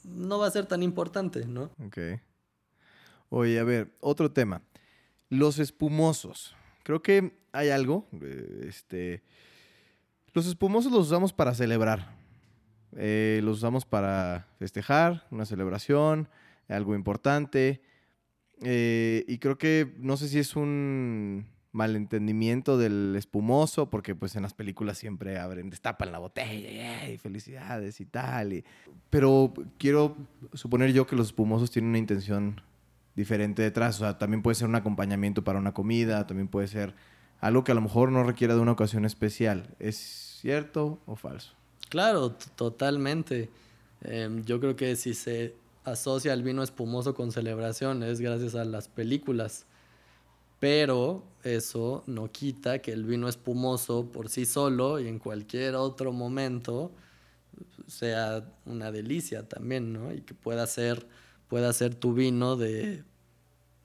[0.03, 1.71] no va a ser tan importante, ¿no?
[1.83, 1.97] Ok.
[3.29, 4.61] Oye, a ver, otro tema.
[5.29, 6.55] Los espumosos.
[6.83, 8.07] Creo que hay algo.
[8.21, 9.23] eh, Este.
[10.33, 12.15] Los espumosos los usamos para celebrar.
[12.95, 16.29] Eh, los usamos para festejar, una celebración,
[16.69, 17.81] algo importante.
[18.61, 24.43] Eh, y creo que no sé si es un malentendimiento del espumoso, porque pues en
[24.43, 28.53] las películas siempre abren, destapan la botella y, felicidades y tal.
[28.53, 28.63] y-
[29.09, 30.15] Pero quiero
[30.53, 32.61] suponer yo que los espumosos tienen una intención
[33.15, 33.95] diferente detrás.
[33.97, 36.93] O sea, también puede ser un acompañamiento para una comida, también puede ser
[37.41, 39.75] algo que a lo mejor no requiera de una ocasión especial.
[39.79, 39.97] ¿Es
[40.39, 41.53] cierto o falso?
[41.89, 43.49] Claro, totalmente.
[44.01, 48.63] Em, yo creo que si se asocia el vino espumoso con celebración es gracias a
[48.63, 49.65] las películas.
[50.59, 56.13] Pero eso no quita que el vino espumoso por sí solo y en cualquier otro
[56.13, 56.91] momento
[57.87, 60.13] sea una delicia también, ¿no?
[60.13, 61.07] Y que pueda ser,
[61.49, 63.03] pueda ser tu vino de,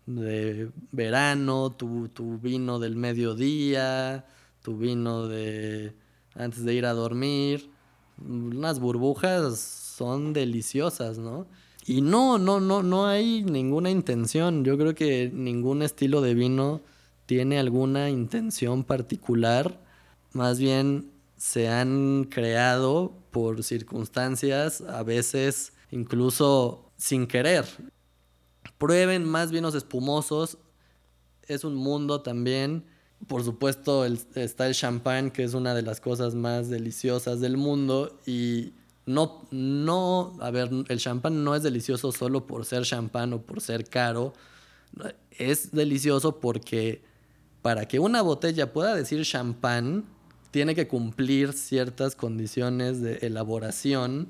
[0.06, 4.26] de verano, tu, tu vino del mediodía,
[4.62, 5.94] tu vino de
[6.34, 7.70] antes de ir a dormir.
[8.18, 11.46] Unas burbujas son deliciosas, ¿no?
[11.86, 14.64] Y no, no, no, no hay ninguna intención.
[14.64, 16.80] Yo creo que ningún estilo de vino
[17.26, 19.80] tiene alguna intención particular.
[20.32, 27.66] Más bien se han creado por circunstancias, a veces incluso sin querer.
[28.78, 30.58] Prueben más vinos espumosos.
[31.46, 32.84] Es un mundo también.
[33.26, 38.18] Por supuesto, está el champán, que es una de las cosas más deliciosas del mundo.
[38.26, 38.72] Y
[39.06, 43.60] no, no, a ver, el champán no es delicioso solo por ser champán o por
[43.60, 44.34] ser caro.
[45.30, 47.02] Es delicioso porque
[47.62, 50.04] para que una botella pueda decir champán,
[50.50, 54.28] tiene que cumplir ciertas condiciones de elaboración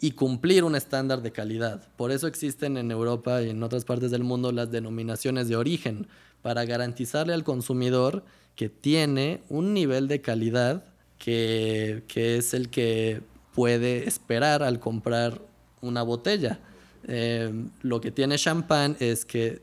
[0.00, 1.86] y cumplir un estándar de calidad.
[1.96, 6.06] Por eso existen en Europa y en otras partes del mundo las denominaciones de origen,
[6.42, 8.24] para garantizarle al consumidor
[8.56, 10.84] que tiene un nivel de calidad
[11.18, 13.20] que, que es el que
[13.54, 15.40] puede esperar al comprar
[15.82, 16.60] una botella.
[17.06, 19.62] Eh, lo que tiene champán es que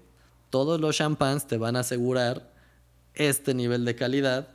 [0.50, 2.52] todos los champáns te van a asegurar
[3.14, 4.48] este nivel de calidad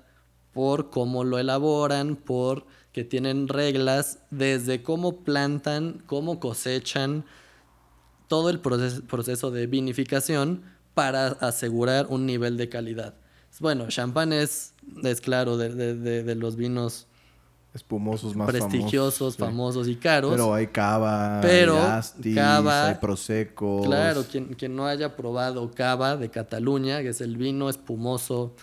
[0.52, 7.24] por cómo lo elaboran, por que tienen reglas desde cómo plantan, cómo cosechan,
[8.28, 10.62] todo el proceso, proceso de vinificación
[10.94, 13.14] para asegurar un nivel de calidad.
[13.60, 17.06] Bueno, champán es, es claro, de, de- de- de los vinos
[17.74, 19.34] Espumosos más prestigiosos, famosos.
[19.34, 19.38] sí.
[19.40, 20.30] famosos y caros.
[20.32, 23.80] Pero hay cava, Pero hay Astis, cava- hay Prosecco.
[23.84, 28.54] Claro, quien, quien no haya probado cava de Cataluña, que es el vino espumoso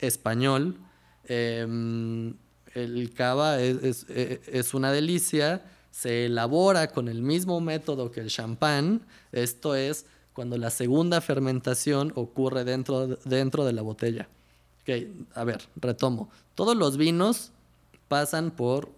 [0.00, 0.76] español,
[1.24, 2.34] em,
[2.74, 8.20] el cava es, es- e- es una delicia, se elabora con el mismo método que
[8.20, 9.02] el champán.
[9.32, 14.28] Esto es cuando la segunda fermentación ocurre dentro, dentro de la botella.
[14.82, 14.90] Ok,
[15.34, 16.30] a ver, retomo.
[16.54, 17.50] Todos los vinos
[18.08, 18.90] pasan por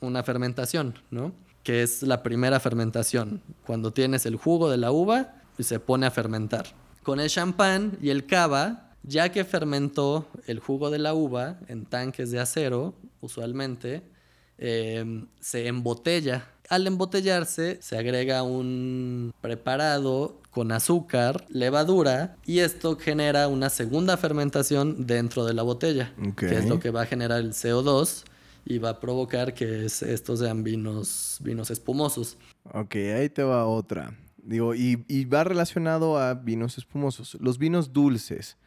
[0.00, 1.32] una fermentación, ¿no?
[1.62, 6.06] Que es la primera fermentación, cuando tienes el jugo de la uva y se pone
[6.06, 6.66] a fermentar.
[7.02, 11.86] Con el champán y el cava, ya que fermentó el jugo de la uva en
[11.86, 14.02] tanques de acero, usualmente,
[14.58, 16.46] eh, se embotella.
[16.68, 25.06] Al embotellarse se agrega un preparado con azúcar, levadura y esto genera una segunda fermentación
[25.06, 28.24] dentro de la botella, que es lo que va a generar el CO2
[28.66, 32.36] y va a provocar que estos sean vinos, vinos espumosos.
[32.74, 34.14] Ok, ahí te va otra.
[34.36, 37.38] Digo, y, y va relacionado a vinos espumosos.
[37.40, 38.58] Los vinos dulces.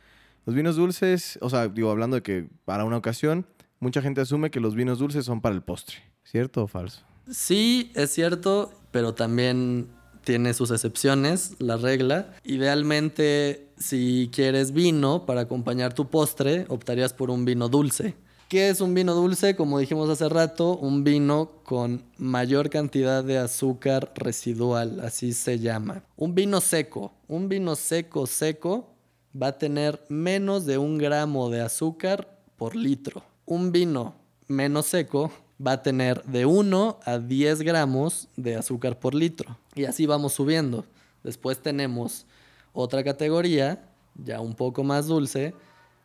[0.46, 3.46] Los vinos dulces, o sea, digo, hablando de que para una ocasión,
[3.80, 5.98] mucha gente asume que los vinos dulces son para el postre.
[6.24, 7.02] ¿Cierto o falso?
[7.30, 9.88] Sí, es cierto, pero también
[10.24, 12.34] tiene sus excepciones, la regla.
[12.44, 18.16] Idealmente, si quieres vino para acompañar tu postre, optarías por un vino dulce.
[18.50, 19.56] ¿Qué es un vino dulce?
[19.56, 26.04] Como dijimos hace rato, un vino con mayor cantidad de azúcar residual, así se llama.
[26.18, 28.91] Un vino seco, un vino seco seco
[29.40, 33.24] va a tener menos de un gramo de azúcar por litro.
[33.46, 34.16] Un vino
[34.48, 35.32] menos seco
[35.66, 39.58] va a tener de 1 a 10 gramos de azúcar por litro.
[39.76, 40.86] Y así vamos subiendo.
[41.24, 42.26] Después tenemos
[42.74, 43.84] otra categoría,
[44.16, 45.54] ya un poco más dulce,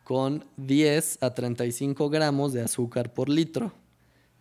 [0.03, 3.73] con 10 a 35 gramos de azúcar por litro.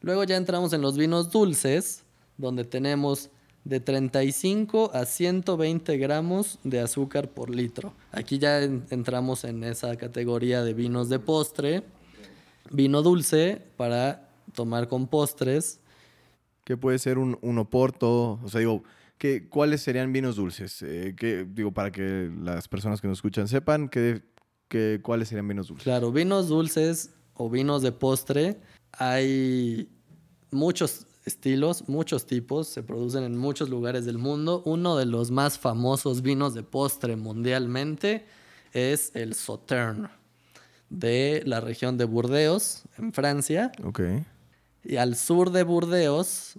[0.00, 2.04] Luego ya entramos en los vinos dulces,
[2.36, 3.30] donde tenemos
[3.66, 7.94] de 35 a 120 gramos de azúcar por litro.
[8.12, 11.82] Aquí ya entramos en esa categoría de vinos de postre,
[12.70, 15.80] vino dulce para tomar con postres.
[16.62, 18.38] ¿Qué puede ser un, un oporto?
[18.44, 18.84] O sea, digo,
[19.18, 20.80] ¿qué, ¿cuáles serían vinos dulces?
[20.82, 21.16] Eh,
[21.52, 24.22] digo, para que las personas que nos escuchan sepan que,
[24.68, 25.82] que, cuáles serían vinos dulces.
[25.82, 28.60] Claro, vinos dulces o vinos de postre,
[28.92, 29.88] hay
[30.52, 34.62] muchos estilos, muchos tipos, se producen en muchos lugares del mundo.
[34.64, 38.24] Uno de los más famosos vinos de postre mundialmente
[38.72, 40.08] es el Sauterne,
[40.88, 43.72] de la región de Burdeos, en Francia.
[43.84, 44.00] Ok.
[44.84, 46.58] Y al sur de Burdeos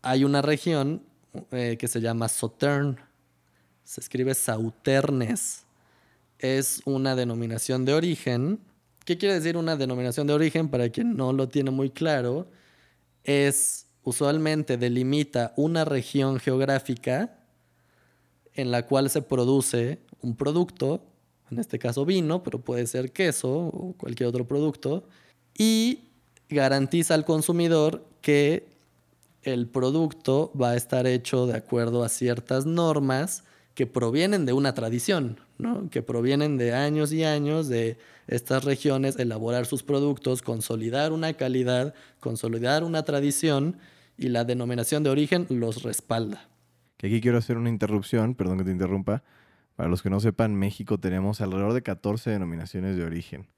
[0.00, 1.02] hay una región
[1.50, 2.96] eh, que se llama Sauterne.
[3.82, 5.64] Se escribe Sauternes.
[6.38, 8.60] Es una denominación de origen.
[9.04, 10.68] ¿Qué quiere decir una denominación de origen?
[10.68, 12.46] Para quien no lo tiene muy claro,
[13.24, 17.38] es usualmente delimita una región geográfica
[18.52, 21.02] en la cual se produce un producto,
[21.50, 25.04] en este caso vino, pero puede ser queso o cualquier otro producto,
[25.56, 26.04] y
[26.48, 28.68] garantiza al consumidor que
[29.42, 34.72] el producto va a estar hecho de acuerdo a ciertas normas que provienen de una
[34.72, 35.90] tradición, ¿no?
[35.90, 41.92] que provienen de años y años de estas regiones, elaborar sus productos, consolidar una calidad,
[42.20, 43.76] consolidar una tradición
[44.16, 46.48] y la denominación de origen los respalda.
[46.96, 49.22] Que aquí quiero hacer una interrupción, perdón que te interrumpa.
[49.76, 53.48] Para los que no sepan, México tenemos alrededor de 14 denominaciones de origen.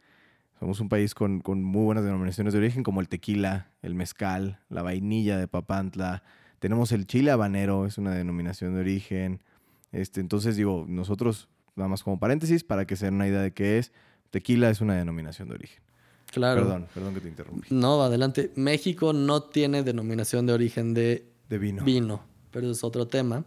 [0.59, 4.83] Somos un país con, muy buenas denominaciones de origen, como el tequila, el mezcal, la
[4.83, 6.23] vainilla de Papantla.
[6.59, 9.43] Tenemos el chile habanero, es una denominación de origen.
[9.93, 13.53] Este, entonces, digo, nosotros, nada más como paréntesis, para que se den una idea de
[13.53, 13.93] qué es,
[14.31, 15.86] tequila es una denominación de origen.
[16.37, 16.65] Claro.
[16.65, 17.69] Perdón, perdón que te interrumpí.
[17.71, 18.53] No, adelante.
[18.57, 21.83] México no tiene denominación de origen de, de vino.
[21.83, 23.47] Vino, pero es otro tema.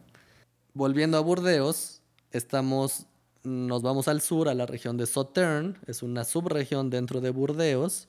[0.73, 3.05] Volviendo a Burdeos, estamos
[3.43, 8.07] nos vamos al sur, a la región de Sauternes, es una subregión dentro de Burdeos,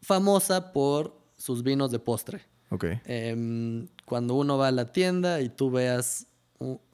[0.00, 2.42] famosa por sus vinos de postre.
[2.70, 3.00] Okay.
[3.04, 6.28] Em, cuando uno va a la tienda y tú veas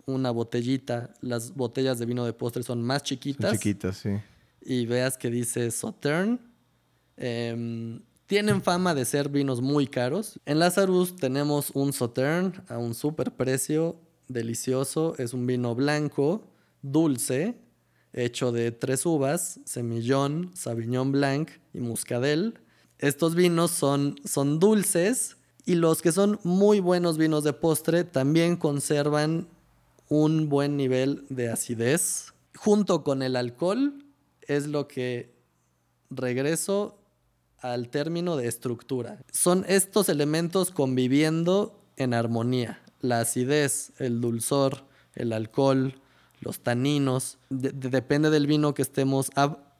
[0.06, 3.50] una botellita, las botellas de vino de postre son más chiquitas.
[3.50, 4.10] Son chiquitas, sí.
[4.62, 6.40] Y veas que dice Sauternes.
[7.18, 10.38] Em, tienen fama de ser vinos muy caros.
[10.46, 13.96] En Lazarus tenemos un Sauternes a un super precio,
[14.28, 15.14] delicioso.
[15.18, 16.44] Es un vino blanco
[16.82, 17.56] dulce
[18.12, 22.58] hecho de tres uvas, semillón, sauvignon blanc y muscadel.
[22.98, 28.56] Estos vinos son, son dulces y los que son muy buenos vinos de postre también
[28.56, 29.48] conservan
[30.08, 32.32] un buen nivel de acidez.
[32.56, 34.04] Junto con el alcohol
[34.42, 35.34] es lo que
[36.10, 36.97] regreso
[37.60, 39.18] al término de estructura.
[39.32, 42.80] Son estos elementos conviviendo en armonía.
[43.00, 44.84] La acidez, el dulzor,
[45.14, 45.94] el alcohol,
[46.40, 47.38] los taninos.
[47.50, 49.30] depende del vino que estemos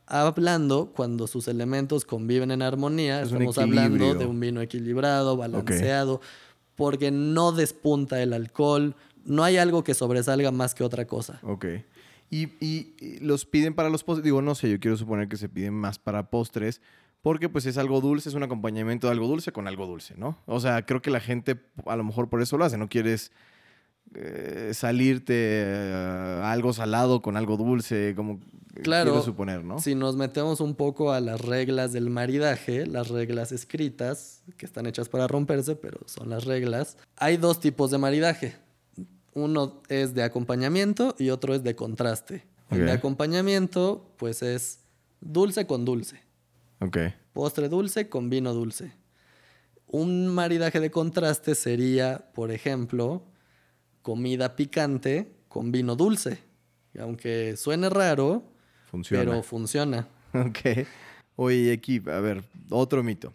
[0.07, 6.21] hablando, cuando sus elementos conviven en armonía, estamos hablando de un vino equilibrado, balanceado.
[6.77, 11.41] porque no despunta el alcohol, no hay algo que sobresalga más que otra cosa.
[11.43, 11.67] Ok.
[12.31, 14.23] Y, y- y los piden para los postres.
[14.25, 16.81] Digo, no sé, yo quiero suponer que se piden más para postres.
[17.23, 20.39] Porque pues es algo dulce, es un acompañamiento de algo dulce con algo dulce, ¿no?
[20.47, 22.79] O sea, creo que la gente a lo mejor por eso lo hace.
[22.79, 23.33] No quieres
[24.15, 28.41] eh, salirte eh, a algo salado con algo dulce, como
[28.83, 29.81] Claro, quiero suponer, ¿no?
[29.81, 34.87] Si nos metemos un poco a las reglas del maridaje, las reglas escritas, que están
[34.87, 38.57] hechas para romperse, pero son las reglas, hay dos tipos de maridaje.
[39.35, 42.47] Uno es de acompañamiento y otro es de contraste.
[42.71, 44.81] El de acompañamiento, pues es
[45.21, 46.21] dulce con dulce.
[46.81, 46.99] Ok.
[47.33, 48.93] Postre dulce con vino dulce.
[49.87, 53.25] Un maridaje de contraste sería, por ejemplo,
[54.03, 56.39] comida picante con vino dulce.
[56.95, 58.43] Y aunque suene raro,
[58.91, 59.25] Funciona.
[59.25, 60.09] pero funciona.
[60.35, 60.87] Ok.
[61.37, 63.33] Oye, aquí, a ver, otro mito.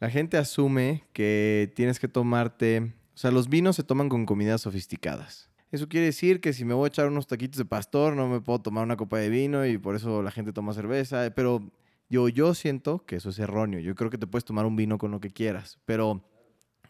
[0.00, 2.92] La gente asume que tienes que tomarte.
[3.14, 5.50] O sea, los vinos se toman con comidas sofisticadas.
[5.70, 8.40] Eso quiere decir que si me voy a echar unos taquitos de pastor, no me
[8.40, 11.30] puedo tomar una copa de vino y por eso la gente toma cerveza.
[11.34, 11.62] Pero
[12.12, 13.80] yo, yo siento que eso es erróneo.
[13.80, 15.78] Yo creo que te puedes tomar un vino con lo que quieras.
[15.86, 16.22] Pero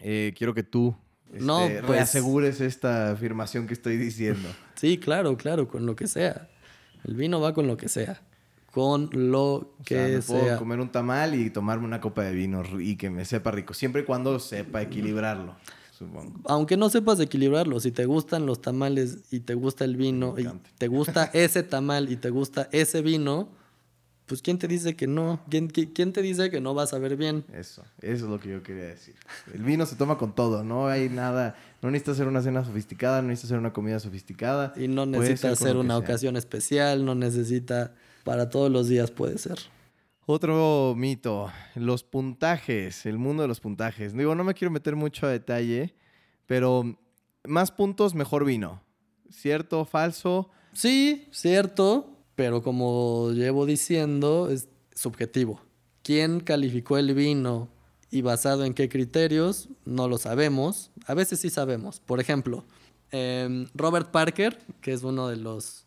[0.01, 0.95] eh, quiero que tú
[1.31, 4.49] No, este, pues- reasegures esta afirmación que estoy diciendo.
[4.75, 6.49] Sí, claro, claro, con lo que sea.
[7.05, 8.21] El vino va con lo que sea.
[8.73, 10.57] Con lo O sea, que me puedo sea.
[10.57, 13.75] comer un tamal y tomarme una copa de vino y que me sepa rico.
[13.75, 15.55] Siempre y cuando sepa equilibrarlo,
[15.97, 16.41] supongo.
[16.47, 20.49] Aunque no sepas equilibrarlo, si te gustan los tamales y te gusta el vino y
[20.79, 23.51] te gusta ese tamal y te gusta ese vino,
[24.33, 25.41] pues ¿quién te dice que no?
[25.51, 27.45] ¿Quién, qui- quién te dice que no vas a ver bien?
[27.53, 29.15] Eso, eso es lo que yo quería decir.
[29.53, 33.21] El vino se toma con todo, no hay nada, no necesitas hacer una cena sofisticada,
[33.21, 34.73] no necesitas hacer una comida sofisticada.
[34.75, 39.59] Y no necesita que una ocasión especial, no necesita para todos los días puede ser.
[40.25, 44.15] Otro mito, los puntajes, el mundo de los puntajes.
[44.17, 45.95] Digo, no me quiero meter mucho a detalle,
[46.47, 46.97] pero
[47.45, 48.81] más puntos, mejor vino.
[49.29, 49.85] ¿Cierto?
[49.85, 50.49] ¿Falso?
[50.73, 55.61] Sí, cierto, pero como llevo diciendo, es subjetivo.
[56.03, 57.69] ¿Quién calificó el vino
[58.11, 59.69] y basado en qué criterios?
[59.85, 60.91] No lo sabemos.
[61.07, 62.01] A veces sí sabemos.
[62.01, 62.65] Por ejemplo,
[63.11, 65.87] em, Robert Parker, que es uno de los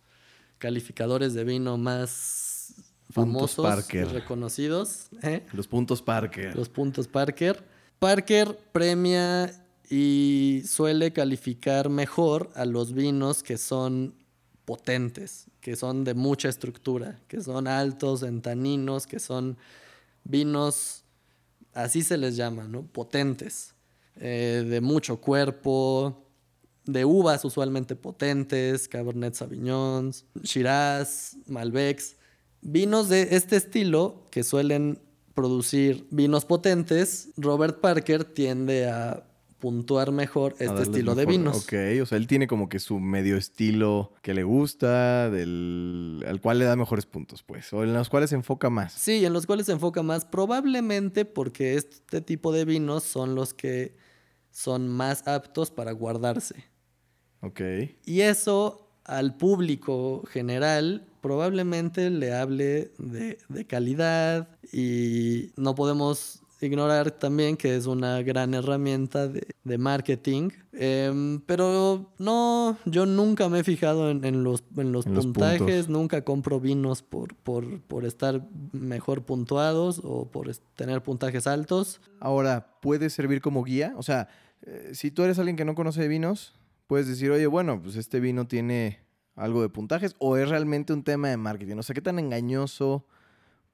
[0.58, 2.74] calificadores de vino más
[3.10, 4.10] famosos Parker.
[4.10, 5.46] reconocidos, ¿eh?
[5.54, 6.56] Los puntos Parker.
[6.56, 7.64] los puntos Parker.
[8.00, 9.52] Parker premia
[9.90, 14.16] y suele calificar mejor a los vinos que son
[14.66, 19.58] potentes, que son de mucha estructura, que son altos en taninos, que son
[20.24, 21.04] vinos,
[21.74, 22.84] así se les llama, ¿no?
[22.84, 23.74] Potentes,
[24.18, 26.24] eh, de mucho cuerpo,
[26.86, 32.18] de uvas usualmente potentes, Cabernet Sauvignons, Shiraz, Malbecs,
[32.62, 35.00] vinos de este estilo que suelen
[35.34, 39.26] producir vinos potentes, Robert Parker tiende a
[39.60, 41.64] puntuar mejor este estilo de vinos.
[41.64, 46.42] Ok, o sea, él tiene como que su medio estilo que le gusta, del, al
[46.42, 48.94] cual le da mejores puntos, pues, o en los cuales se enfoca más.
[48.94, 53.54] Sí, en los cuales se enfoca más, probablemente porque este tipo de vinos son los
[53.54, 53.96] que
[54.52, 56.66] son más aptos para guardarse.
[57.42, 57.62] Ok.
[58.06, 67.12] Y eso al público general probablemente le hable de, de calidad y no podemos ignorar
[67.12, 70.50] también que es una gran herramienta de, de marketing.
[70.74, 75.26] Em, pero no, yo nunca me he fijado en, en los, en los En los
[75.26, 75.90] puntajes, puntos.
[75.90, 82.02] nunca compro vinos por, por, por estar mejor puntuados o por tener puntajes altos.
[82.20, 83.94] Ahora, ¿puede servir como guía?
[83.98, 84.28] O sea,
[84.64, 86.54] eh, si tú eres alguien que no conoce de vinos,
[86.88, 89.00] puedes decir, oye, bueno, pues este vino tiene
[89.36, 91.76] algo de puntajes, o es realmente un tema de marketing.
[91.78, 93.06] O sea, ¿qué tan engañoso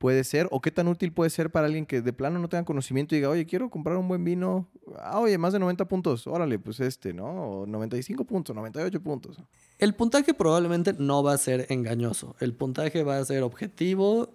[0.01, 0.47] puede ser?
[0.51, 3.19] ¿O qué tan útil puede ser para alguien que de plano no tenga conocimiento y
[3.19, 4.67] diga, oye, quiero comprar un buen vino?
[4.97, 6.25] Ah, oye, más de 90 puntos.
[6.27, 7.25] Órale, pues este, ¿no?
[7.61, 9.37] O 95 puntos, 98 puntos.
[9.77, 12.35] El puntaje probablemente no va a ser engañoso.
[12.39, 14.29] El puntaje va a ser objetivo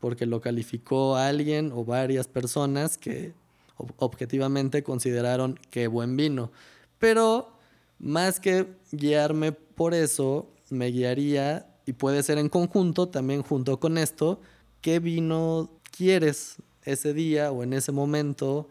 [0.00, 3.34] porque lo calificó alguien o varias personas que
[3.76, 6.52] ob- objetivamente consideraron que buen vino.
[6.98, 7.50] Pero
[7.98, 13.98] más que guiarme por eso, me guiaría, y puede ser en conjunto, también junto con
[13.98, 14.40] esto,
[14.80, 18.68] qué vino quieres ese día o en ese momento,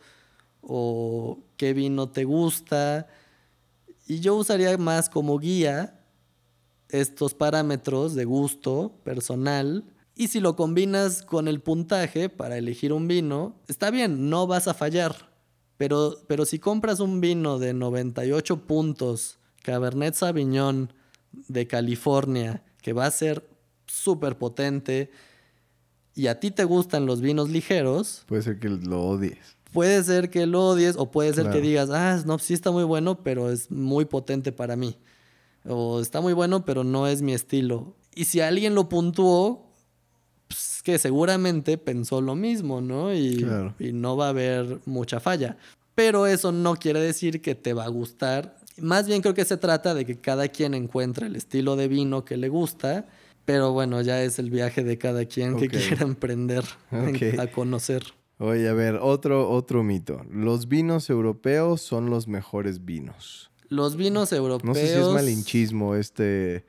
[0.61, 3.07] o qué vino te gusta.
[4.07, 5.99] Y yo usaría más como guía
[6.89, 9.83] estos parámetros de gusto personal.
[10.15, 14.67] Y si lo combinas con el puntaje para elegir un vino, está bien, no vas
[14.67, 15.31] a fallar.
[15.77, 20.91] Pero, pero si compras un vino de 98 puntos, Cabernet Sauvignon
[21.47, 23.47] de California, que va a ser
[23.85, 25.11] súper potente,
[26.17, 29.37] y a ti te gustan los vinos ligeros, Puede ser que lo odies.
[29.71, 32.83] puede ser que lo odies o puede ser que digas, ah, no, sí está muy
[32.83, 34.97] bueno, pero es muy potente para mí.
[35.69, 37.93] O está muy bueno, pero no es mi estilo.
[38.15, 39.67] Y si alguien lo puntuó,
[40.47, 43.13] pues que seguramente pensó lo mismo, ¿no?
[43.13, 43.45] Y,
[43.77, 45.57] y no va a haber mucha falla.
[45.93, 48.57] Pero eso no quiere decir que te va a gustar.
[48.79, 52.23] Más bien creo que se trata de que cada quien encuentre el estilo de vino
[52.25, 53.05] que le gusta.
[53.47, 58.03] Pero bueno, ya es el viaje de cada quien que quiera emprender a conocer.
[58.39, 60.21] Oye, a ver, otro, otro mito.
[60.29, 63.49] Los vinos europeos son los mejores vinos.
[63.69, 64.67] Los vinos europeos.
[64.67, 66.65] No sé si es malinchismo este,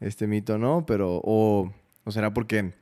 [0.00, 0.86] este mito, ¿no?
[0.86, 1.70] Pero, o,
[2.04, 2.72] o será porque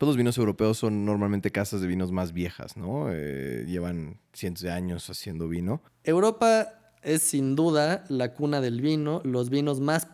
[0.00, 3.06] pues los vinos europeos son normalmente casas de vinos más viejas, ¿no?
[3.12, 5.80] Eh, llevan cientos de años haciendo vino.
[6.02, 9.22] Europa es sin duda la cuna del vino.
[9.22, 10.08] Los vinos más,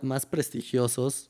[0.00, 1.29] más prestigiosos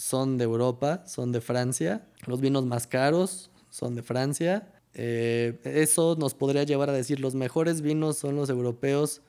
[0.00, 2.06] son de Europa, son de Francia.
[2.26, 4.72] Los vinos más caros son de Francia.
[4.94, 9.20] Eh, eso nos podría llevar a decir los mejores vinos son los europeos.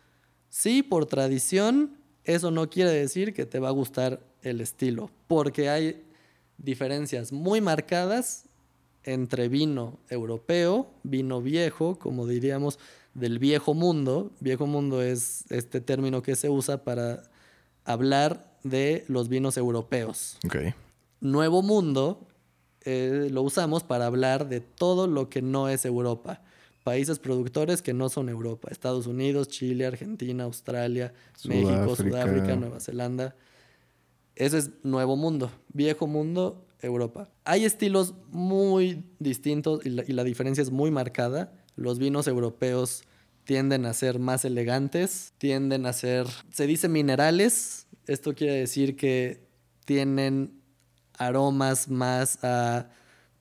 [0.50, 5.68] Sí, por tradición, eso no quiere decir que te va a gustar el estilo, porque
[5.68, 6.06] hay
[6.58, 8.46] diferencias muy marcadas
[9.04, 12.80] entre vino europeo, vino viejo, como diríamos,
[13.14, 14.32] del viejo mundo.
[14.40, 17.24] Viejo mundo es este término que se usa para
[17.86, 20.38] hablar de los vinos europeos.
[21.20, 22.28] Nuevo mundo
[22.84, 26.42] eh, lo usamos para hablar de todo lo que no es Europa.
[26.84, 28.70] Países productores que no son Europa.
[28.72, 31.14] Estados Unidos, Chile, Argentina, Australia,
[31.46, 33.36] México, Sudáfrica, Nueva Zelanda.
[34.36, 35.52] Ese es Nuevo Mundo.
[35.74, 37.30] Viejo Mundo, Europa.
[37.44, 41.54] Hay estilos muy distintos y la diferencia es muy marcada.
[41.76, 43.04] Los vinos europeos
[43.52, 47.86] tienden a ser más elegantes, tienden a ser, se dice minerales.
[48.08, 49.46] Esto quiere decir que
[49.84, 50.62] tienen
[51.18, 52.92] aromas más a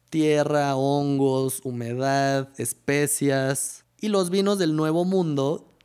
[0.08, 3.84] tierra, hongos, humedad, especias.
[4.00, 5.78] Y los vinos del Nuevo Mundo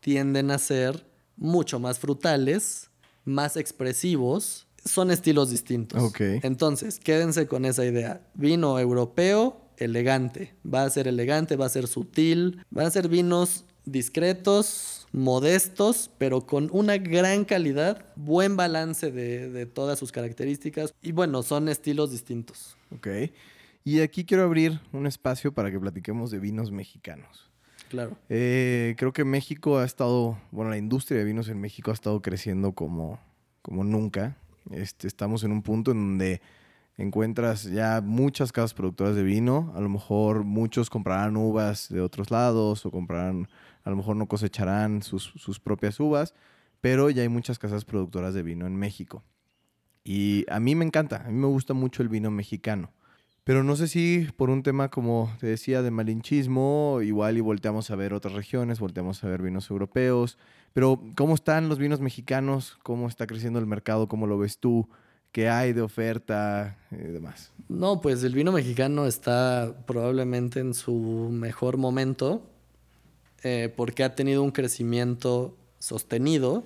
[0.00, 1.06] tienden a ser
[1.36, 2.88] mucho más frutales,
[3.26, 4.66] más expresivos.
[4.82, 6.02] Son estilos distintos.
[6.42, 8.26] Entonces, quédense con esa idea.
[8.32, 10.54] Vino europeo, elegante.
[10.62, 12.64] Va a ser elegante, va a ser sutil.
[12.70, 19.98] Van a ser vinos discretos, modestos, pero con una gran calidad, buen balance de, todas
[19.98, 22.76] sus características y bueno, son estilos distintos.
[22.94, 23.08] Ok.
[23.84, 27.50] Y aquí quiero abrir un espacio para que platiquemos de vinos mexicanos.
[27.88, 28.18] Claro.
[28.28, 32.20] Eh, creo que México ha estado, bueno, la industria de vinos en México ha estado
[32.20, 33.18] creciendo como,
[33.62, 34.36] como nunca.
[34.70, 36.42] Este, estamos en un punto en donde
[36.98, 39.72] encuentras ya muchas casas productoras de vino.
[39.74, 43.48] A lo mejor muchos comprarán uvas de otros lados o comprarán
[43.84, 46.34] a lo mejor no cosecharán sus, propias uvas,
[46.82, 49.24] pero ya hay muchas casas productoras de vino en México.
[50.04, 52.92] Y a mí me encanta, a mí me gusta mucho el vino mexicano.
[53.44, 57.90] Pero no sé si por un tema, como te decía, de malinchismo, igual y volteamos
[57.90, 60.36] a ver otras regiones, volteamos a ver vinos europeos.
[60.74, 62.78] Pero, ¿cómo están los vinos mexicanos?
[62.82, 64.06] ¿Cómo está creciendo el mercado?
[64.06, 64.86] ¿Cómo lo ves tú?
[65.38, 67.52] ¿Qué hay de oferta y demás?
[67.68, 72.42] No, pues el vino mexicano está probablemente en su mejor momento.
[73.44, 76.64] Eh, porque ha tenido un crecimiento sostenido.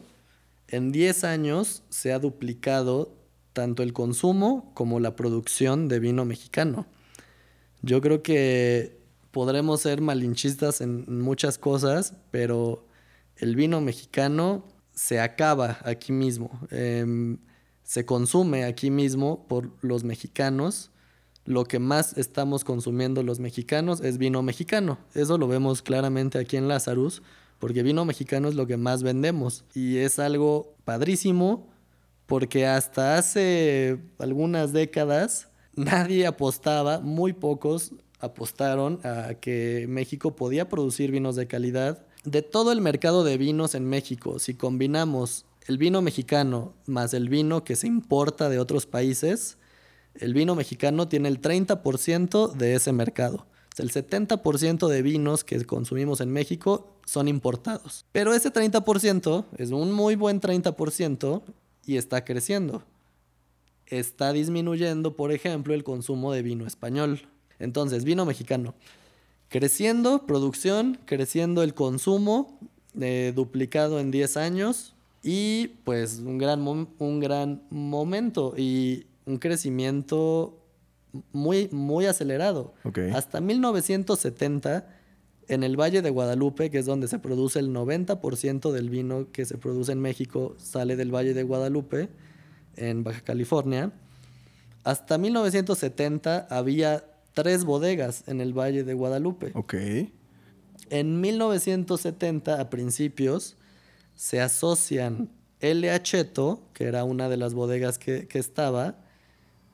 [0.69, 3.13] En 10 años se ha duplicado
[3.53, 6.87] tanto el consumo como la producción de vino mexicano.
[7.83, 8.97] Yo creo que
[9.33, 12.87] podremos ser malinchistas en muchas cosas, pero
[13.37, 14.65] el vino mexicano
[14.95, 17.37] se acaba aquí mismo, em,
[17.93, 20.91] se consume aquí mismo por los mexicanos
[21.45, 24.97] lo que más estamos consumiendo los mexicanos es vino mexicano.
[25.13, 27.23] Eso lo vemos claramente aquí en Lazarus,
[27.59, 29.67] porque vino mexicano es lo que más vendemos.
[29.75, 31.69] Y es algo padrísimo,
[32.25, 41.11] porque hasta hace algunas décadas nadie apostaba, muy pocos apostaron a que México podía producir
[41.11, 42.07] vinos de calidad.
[42.25, 47.29] De todo el mercado de vinos en México, si combinamos el vino mexicano más el
[47.29, 49.59] vino que se importa de otros países,
[50.15, 53.47] el vino mexicano tiene el 30% de ese mercado.
[53.79, 58.05] El 70% de vinos que consumimos en México son importados.
[58.13, 61.43] Pero ese 30% es un muy buen 30%
[61.87, 62.83] y está creciendo.
[63.87, 67.29] Está disminuyendo, por ejemplo, el consumo de vino español.
[67.59, 68.75] Entonces, vino mexicano.
[69.49, 72.59] Creciendo producción, creciendo el consumo,
[73.01, 78.55] eh, duplicado en 10 años y pues un gran, un gran momento.
[78.57, 80.59] Y un crecimiento
[81.33, 82.75] muy, muy acelerado.
[83.15, 84.87] Hasta 1970,
[85.49, 89.45] en el Valle de Guadalupe, que es donde se produce el 90% del vino que
[89.45, 92.09] se produce en México, sale del Valle de Guadalupe,
[92.77, 93.93] en Baja California.
[94.85, 97.05] Hasta 1970 había
[97.35, 99.53] tres bodegas en el Valle de Guadalupe.
[99.55, 99.75] Ok.
[100.91, 103.57] En 1970, a principios,
[104.15, 105.91] se asocian L.
[105.91, 108.97] Acheto, que era una de las bodegas que, que estaba.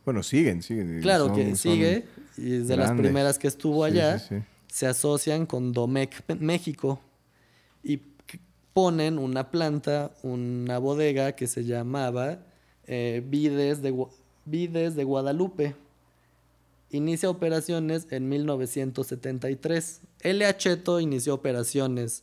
[0.05, 1.01] Bueno, siguen, siguen.
[1.01, 4.19] Claro Son- que sigue, y es de las primeras que estuvo allá.
[4.19, 4.43] sí, sí.
[4.71, 7.01] Se asocian con Domec México
[7.83, 8.01] y
[8.75, 12.39] ponen una planta, una bodega que se llamaba
[12.87, 13.95] eh, Vides, de,
[14.45, 15.75] Vides de Guadalupe.
[16.91, 20.01] Inicia operaciones en 1973.
[20.21, 20.47] L.
[20.47, 22.23] Acheto inició operaciones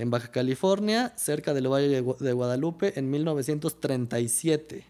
[0.00, 4.84] en Baja California, cerca del Valle de, Gua- de Guadalupe, en 1937.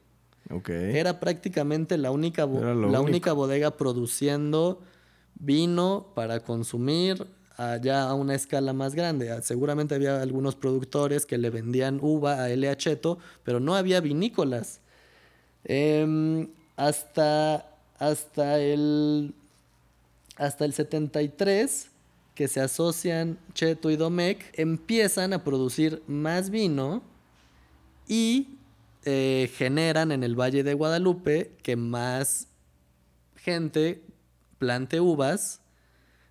[0.51, 0.69] Ok.
[0.71, 3.03] Era prácticamente la única, la único.
[3.03, 4.81] única bodega produciendo
[5.39, 9.31] vino para consumir allá a una escala más grande.
[9.31, 12.69] Ah, Seguramente había algunos productores que le vendían uva a L.
[12.69, 14.81] Acheto, pero no había vinícolas.
[15.65, 19.35] Em, hasta, hasta, el,
[20.37, 21.89] hasta el 73,
[22.39, 27.03] que se asocian Cheto y Domecq, empiezan a producir más vino
[28.07, 28.61] y
[29.05, 32.47] eh, generan en el Valle de Guadalupe que más
[33.35, 34.05] gente
[34.59, 35.63] plante uvas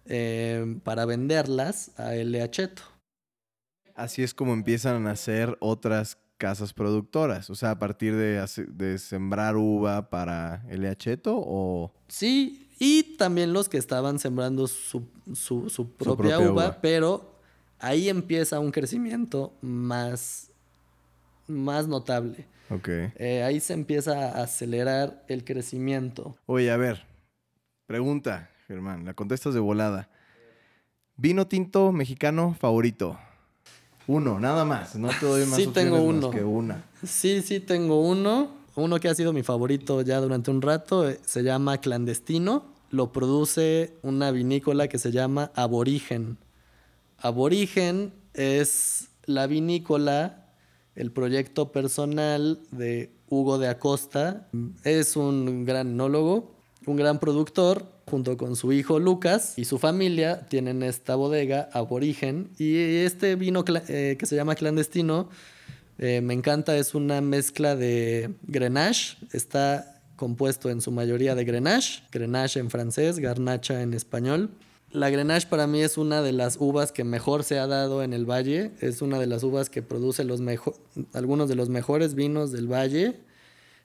[0.05, 2.49] eh, para venderlas a L.
[2.51, 2.83] Cheto.
[3.93, 7.49] Así es como empiezan a nacer otras casas productoras.
[7.49, 11.91] O sea, a partir de, de sembrar uva para el acheto o...
[12.07, 15.03] Sí, y también los que estaban sembrando su,
[15.33, 16.77] su- su propia, propia uva, uva.
[16.81, 17.35] pero
[17.79, 20.49] ahí empieza un crecimiento más,
[21.47, 22.45] más notable.
[22.69, 22.87] Ok.
[22.89, 26.35] Eh, ahí se empieza a acelerar el crecimiento.
[26.45, 27.05] Oye, a ver.
[27.85, 29.05] Pregunta, Germán.
[29.05, 30.09] La contestas de volada.
[31.15, 33.17] Vino tinto mexicano favorito.
[34.05, 34.95] Uno, nada más.
[34.95, 36.29] No te doy más Sí, tengo más uno.
[36.31, 36.83] que una.
[37.05, 38.56] Sí, sí, tengo uno.
[38.77, 41.09] Uno que ha sido mi favorito ya durante un rato.
[41.09, 42.65] eh, Se llama Clandestino.
[42.91, 46.37] Lo produce una vinícola que se llama Aborigen.
[47.17, 50.45] Aborigen es la vinícola,
[50.93, 54.47] el proyecto personal de Hugo de Acosta.
[54.83, 56.55] Es un gran enólogo,
[56.85, 57.97] un gran productor.
[58.09, 62.51] Junto con su hijo Lucas y su familia tienen esta bodega Aborigen.
[62.57, 65.27] Y este vino eh, que se llama Clandestino
[65.97, 69.17] eh, me encanta, es una mezcla de Grenache.
[69.33, 72.03] Está compuesto en su mayoría de Grenache.
[72.11, 74.49] Grenache en francés, Garnacha en español.
[74.91, 78.13] La Grenache para mí es una de las uvas que mejor se ha dado en
[78.13, 78.71] el valle.
[78.79, 80.23] Es una de las uvas que produce
[81.13, 83.19] algunos de los mejores vinos del valle.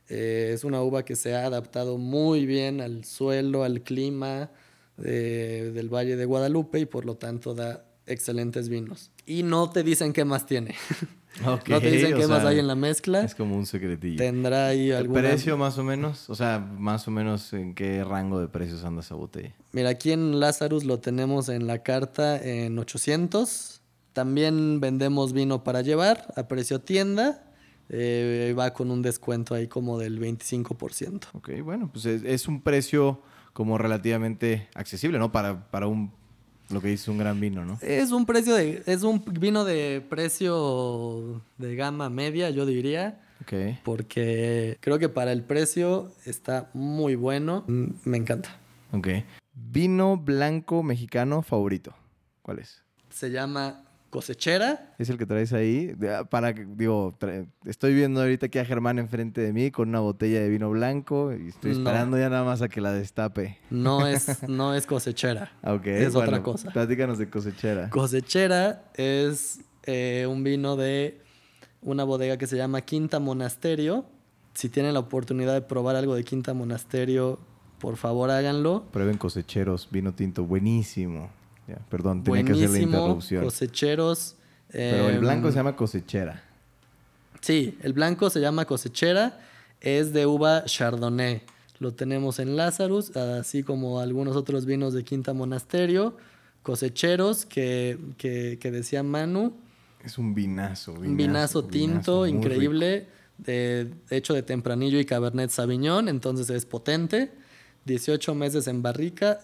[0.09, 4.51] Eh, es una uva que se ha adaptado muy bien al suelo, al clima
[4.97, 9.11] de- del Valle de Guadalupe y por lo tanto da excelentes vinos.
[9.27, 10.75] Y no te dicen qué más tiene.
[11.41, 13.23] Ok, no te dicen qué más hay en la mezcla.
[13.23, 14.19] Es como un secretillo.
[14.19, 15.23] Tendrá ahí ¿El alguna...
[15.23, 16.29] precio más o menos?
[16.29, 19.55] O sea, más o menos en qué rango de precios anda esa botella.
[19.73, 23.81] Mira, aquí en Lazarus lo tenemos en la carta en 800.
[24.13, 27.45] También vendemos vino para llevar a precio tienda.
[27.89, 31.25] Eh, va con un descuento ahí como del 25%.
[31.35, 33.23] Ok, bueno, pues es, es un precio
[33.53, 35.31] como relativamente accesible, ¿no?
[35.33, 36.13] Para, para un,
[36.73, 37.79] lo que dice un gran vino, ¿no?
[37.83, 43.53] Es un precio de, es un vino de precio de gama media, yo diría, Ok.
[43.85, 47.65] porque creo que para el precio está muy bueno.
[47.69, 48.57] Mm, Me encanta.
[48.93, 49.09] Ok.
[49.55, 51.95] Vino blanco mexicano favorito.
[52.43, 52.83] ¿Cuál es?
[53.11, 54.95] Se llama cosechera.
[54.99, 55.93] Es el que traes ahí.
[56.09, 57.17] Ah, Para digo,
[57.65, 61.33] estoy viendo ahorita aquí a Germán enfrente de mí con una botella de vino blanco
[61.33, 61.79] y estoy No.
[61.79, 63.59] esperando ya nada más a que la destape.
[63.71, 65.51] No es, no es cosechera.
[65.63, 65.87] Ah, Ok.
[65.87, 66.71] Es otra cosa.
[66.71, 67.89] Platícanos de cosechera.
[67.91, 71.21] Cosechera es eh, un vino de
[71.81, 74.05] una bodega que se llama Quinta Monasterio.
[74.55, 77.41] Si tienen la oportunidad de probar algo de Quinta Monasterio,
[77.79, 78.85] por favor háganlo.
[78.93, 81.31] Prueben cosecheros, vino tinto, buenísimo.
[81.69, 83.45] Ya, perdón, tenía que hacer la interrupción.
[83.45, 84.37] Cosecheros.
[84.71, 86.43] Pero el blanco em, se llama cosechera.
[87.41, 89.39] Sí, el blanco se llama cosechera,
[89.81, 91.43] es de uva chardonnay.
[91.79, 96.17] Lo tenemos en Lazarus, así como algunos otros vinos de Quinta Monasterio,
[96.63, 99.53] cosecheros que, que, que decía Manu,
[100.05, 100.93] Es un vinazo.
[100.93, 103.09] un vinazo tinto increíble,
[103.39, 107.33] de- hecho de tempranillo y cabernet sauvignon, entonces es potente,
[107.85, 109.41] 18 meses en barrica,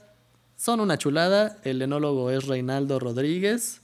[0.59, 3.81] son una chulada, el enólogo es Reinaldo Rodríguez,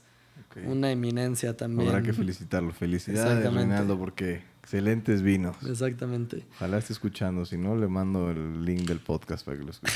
[0.67, 1.89] una eminencia también.
[1.89, 2.71] Habrá que felicitarlo.
[2.71, 3.51] Felicidades.
[3.51, 5.55] Reinaldo, porque excelentes vinos.
[5.67, 6.45] Exactamente.
[6.57, 7.45] Ojalá esté escuchando.
[7.45, 9.93] Si no, le mando el link del podcast para que lo escuche.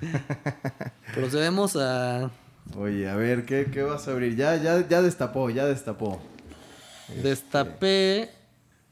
[1.14, 2.30] Procedemos a
[2.76, 4.36] Oye, a ver, ¿qué, qué vas a abrir?
[4.36, 6.22] Ya, ya, ya destapó, ya destapó.
[7.22, 8.30] Destapé,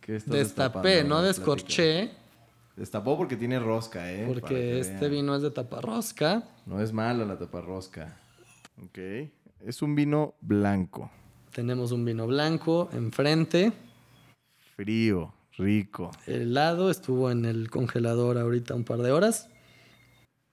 [0.01, 2.11] ¿Qué estás destapé, no descorché.
[2.79, 4.25] Destapó porque tiene rosca, ¿eh?
[4.29, 5.11] Porque este vean.
[5.11, 6.45] vino es de taparrosca.
[6.65, 8.17] No es mala la taparrosca.
[8.81, 8.99] Ok.
[9.67, 11.11] Es un vino blanco.
[11.53, 13.73] Tenemos un vino blanco enfrente.
[14.77, 16.13] Frío, rico.
[16.29, 19.49] El helado estuvo en el congelador ahorita un par de horas.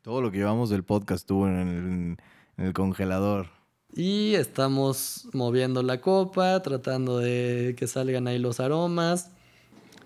[0.02, 2.18] Todo lo que llevamos del podcast estuvo en el,
[2.58, 3.50] en el congelador.
[3.94, 9.35] Y estamos moviendo la copa, tratando de que salgan ahí los aromas.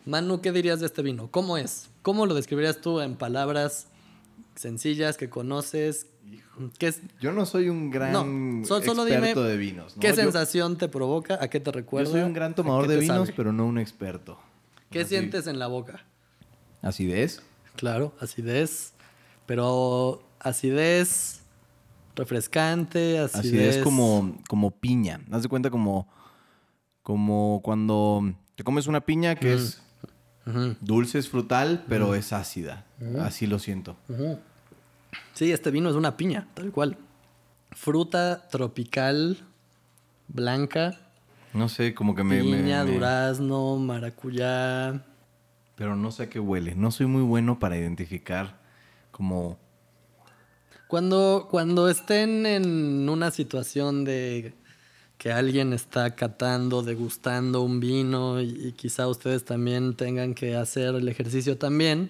[0.06, 1.30] Manu, ¿qué dirías de este vino?
[1.32, 1.90] ¿Cómo es?
[2.02, 3.88] ¿Cómo lo describirías tú en palabras
[4.56, 6.08] sencillas que conoces?
[6.78, 7.02] ¿Qué es?
[7.22, 9.96] Yo no soy un gran No, so- solo experto dime de vinos.
[9.96, 10.02] ¿no?
[10.02, 11.38] ¿Qué Yo- sensación te provoca?
[11.42, 12.12] ¿A qué te Yo, recuerda?
[12.12, 13.34] soy un gran ¿A tomador de vinos, sabe?
[13.36, 14.40] pero no un experto.
[14.90, 16.06] ¿Qué Así- sientes en la boca?
[16.82, 17.42] Acidez.
[17.76, 18.94] Claro, acidez.
[19.46, 21.42] Pero acidez
[22.16, 23.40] refrescante, acidez...
[23.46, 25.22] Acidez como, como piña.
[25.32, 26.08] Haz de cuenta como,
[27.04, 29.82] como cuando te comes una piña que es
[30.82, 32.86] Dulce, es frutal, pero es ácida.
[33.20, 33.98] Así lo siento.
[35.34, 36.98] Sí, este vino es una piña, tal cual.
[37.72, 39.38] Fruta tropical,
[40.28, 41.00] blanca,
[41.54, 42.38] No sé, como que me...
[42.44, 45.06] me- piña, me- durazno, maracuyá.
[45.76, 46.76] Pero no sé a qué huele.
[46.76, 48.60] No soy muy bueno para identificar
[49.12, 49.58] como...
[50.88, 54.56] Cuando, cuando estén en una situación de
[55.20, 60.96] que alguien está catando, degustando un vino y, y quizá ustedes también tengan que hacer
[60.96, 62.10] el ejercicio también,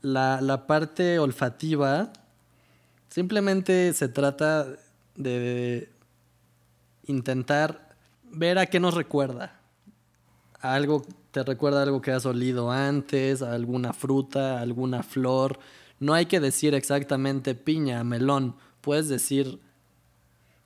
[0.00, 2.12] la, la parte olfativa
[3.08, 4.66] simplemente se trata
[5.16, 5.90] de
[7.06, 9.60] intentar ver a qué nos recuerda.
[10.60, 15.58] Algo te recuerda algo que has olido antes, alguna fruta, alguna flor.
[15.98, 18.54] No hay que decir exactamente piña, melón.
[18.80, 19.58] Puedes decir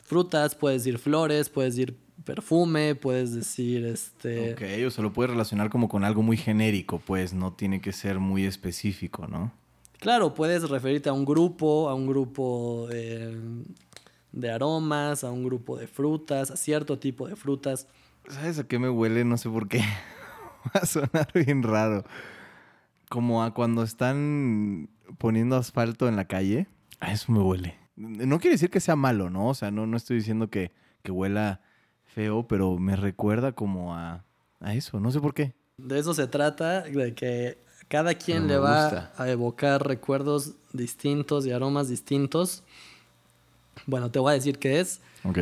[0.02, 4.52] frutas, puedes decir flores, puedes decir perfume, puedes decir este.
[4.52, 7.92] Ok, o se lo puede relacionar como con algo muy genérico, pues no tiene que
[7.92, 9.52] ser muy específico, ¿no?
[9.98, 13.40] Claro, puedes referirte a un grupo, a un grupo eh,
[14.32, 17.86] de aromas, a un grupo de frutas, a cierto tipo de frutas.
[18.28, 19.24] ¿Sabes a qué me huele?
[19.24, 19.78] No sé por qué.
[20.66, 22.04] Va a sonar bien raro.
[23.08, 24.88] Como a cuando están
[25.18, 26.66] poniendo asfalto en la calle.
[26.98, 27.81] A eso me huele.
[27.96, 29.48] No quiere decir que sea malo, ¿no?
[29.48, 30.72] O sea, no, no estoy diciendo que,
[31.02, 31.60] que huela
[32.06, 34.24] feo, pero me recuerda como a,
[34.60, 34.98] a eso.
[35.00, 35.54] No sé por qué.
[35.76, 39.12] De eso se trata, de que cada quien le va gusta.
[39.16, 42.62] a evocar recuerdos distintos y aromas distintos.
[43.86, 45.00] Bueno, te voy a decir qué es.
[45.24, 45.38] Ok.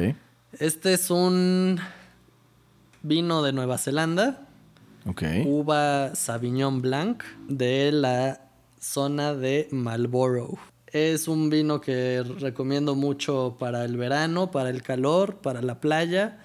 [0.58, 1.78] Este es un
[3.02, 4.46] vino de Nueva Zelanda,
[5.06, 5.22] Ok.
[5.46, 8.40] uva Sauvignon Blanc de la
[8.78, 10.58] zona de Marlborough.
[10.92, 16.38] Es un vino que recomiendo mucho para el verano, para el calor, para la playa.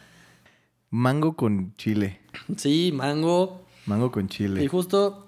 [0.91, 2.19] Mango con chile.
[2.57, 3.65] Sí, mango.
[3.85, 4.67] Mango con Y chile.
[4.67, 5.25] justo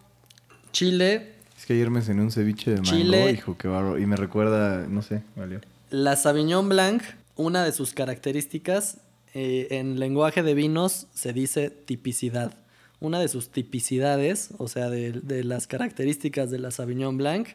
[0.72, 3.32] Chile Es que ayer me cené un ceviche de mango, Chile.
[3.32, 3.98] hijo, qué barro.
[3.98, 5.62] Y me recuerda, no sé, valió.
[5.90, 7.02] La Sauvignon Blanc,
[7.36, 9.00] una de sus características,
[9.34, 12.54] eh, en lenguaje de vinos se dice tipicidad.
[13.00, 17.48] Una de sus tipicidades, o sea, de, de las características de la Sauvignon Blanc,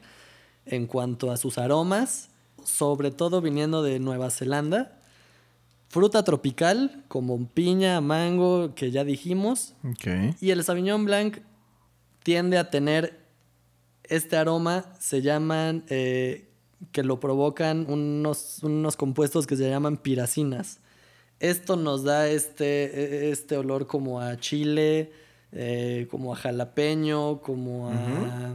[0.66, 2.28] en cuanto a sus aromas,
[2.64, 4.98] sobre todo viniendo de Nueva Zelanda,
[5.88, 9.74] fruta tropical, como piña, mango, que ya dijimos,
[10.40, 11.38] y el Sauvignon Blanc
[12.22, 13.20] tiende a tener
[14.04, 16.48] este aroma, se llaman, eh,
[16.92, 20.78] que lo provocan unos, unos compuestos que se llaman piracinas.
[21.40, 25.12] Esto nos da este, e- este olor como a chile,
[25.52, 28.54] eh, como a jalapeño, como a...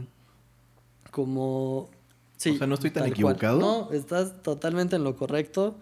[1.10, 1.90] como...
[2.38, 3.34] Sí, O sea, ¿no estoy tan tal cual.
[3.34, 3.60] equivocado?
[3.60, 5.76] No, estás totalmente en lo correcto.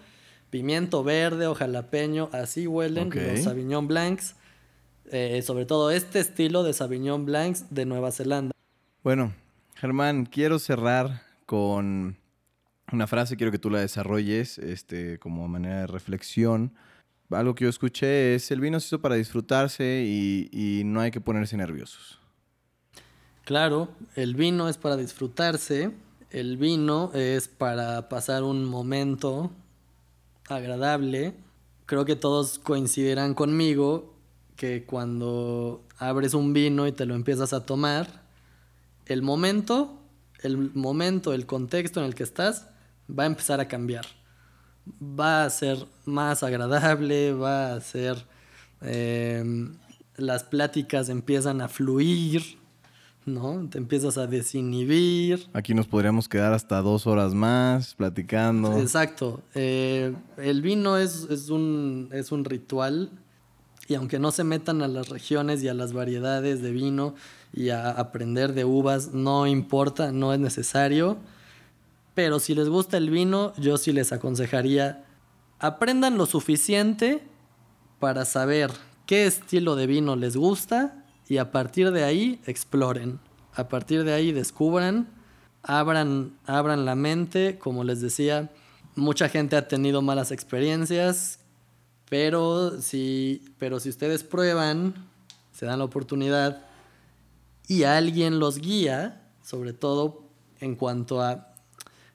[0.51, 4.35] Pimiento verde o jalapeño, así huelen los Sauvignon Blancs.
[5.13, 8.53] Eh, sobre todo este estilo de Sauvignon Blancs de Nueva Zelanda.
[9.05, 9.33] Bueno,
[9.77, 12.17] Germán, quiero cerrar con
[12.91, 16.73] una frase, quiero que tú la desarrolles este, como manera de reflexión.
[17.31, 21.11] Algo que yo escuché es, el vino se hizo para disfrutarse y, y no hay
[21.11, 22.19] que ponerse nerviosos.
[23.45, 25.93] Claro, el vino es para disfrutarse,
[26.41, 29.51] el vino es para pasar un momento
[30.49, 31.35] agradable.
[31.87, 34.15] Creo que todos coincidirán conmigo
[34.57, 38.25] que cuando abres un vino y te lo empiezas a tomar,
[39.07, 39.99] el momento,
[40.43, 42.69] el momento, el contexto en el que estás
[43.09, 44.05] va a empezar a cambiar.
[45.03, 48.25] Va a ser más agradable, va a ser...
[48.83, 49.43] eh,
[50.17, 52.59] las pláticas empiezan a fluir,
[53.27, 53.69] ¿no?
[53.69, 55.49] Te empiezas a desinhibir.
[55.53, 58.79] Aquí nos podríamos quedar hasta dos horas más platicando.
[58.79, 59.43] Exacto.
[59.55, 63.11] Eh, el vino es, es un, es un ritual
[63.89, 67.15] y aunque no se metan a las regiones y a las variedades de vino
[67.53, 71.19] y a aprender de uvas, no importa, no es necesario.
[72.15, 75.03] Pero si les gusta el vino, yo sí les aconsejaría
[75.59, 77.23] aprendan lo suficiente
[77.99, 78.71] para saber
[79.07, 83.19] qué estilo de vino les gusta y a partir de ahí exploren.
[83.55, 85.09] A partir de ahí descubran,
[85.63, 88.51] abran, abran la mente, como les decía,
[88.95, 91.41] mucha gente ha tenido malas experiencias,
[92.09, 94.95] pero si, pero si ustedes prueban,
[95.53, 96.65] se dan la oportunidad
[97.67, 100.23] y alguien los guía, sobre todo
[100.61, 101.55] en cuanto a...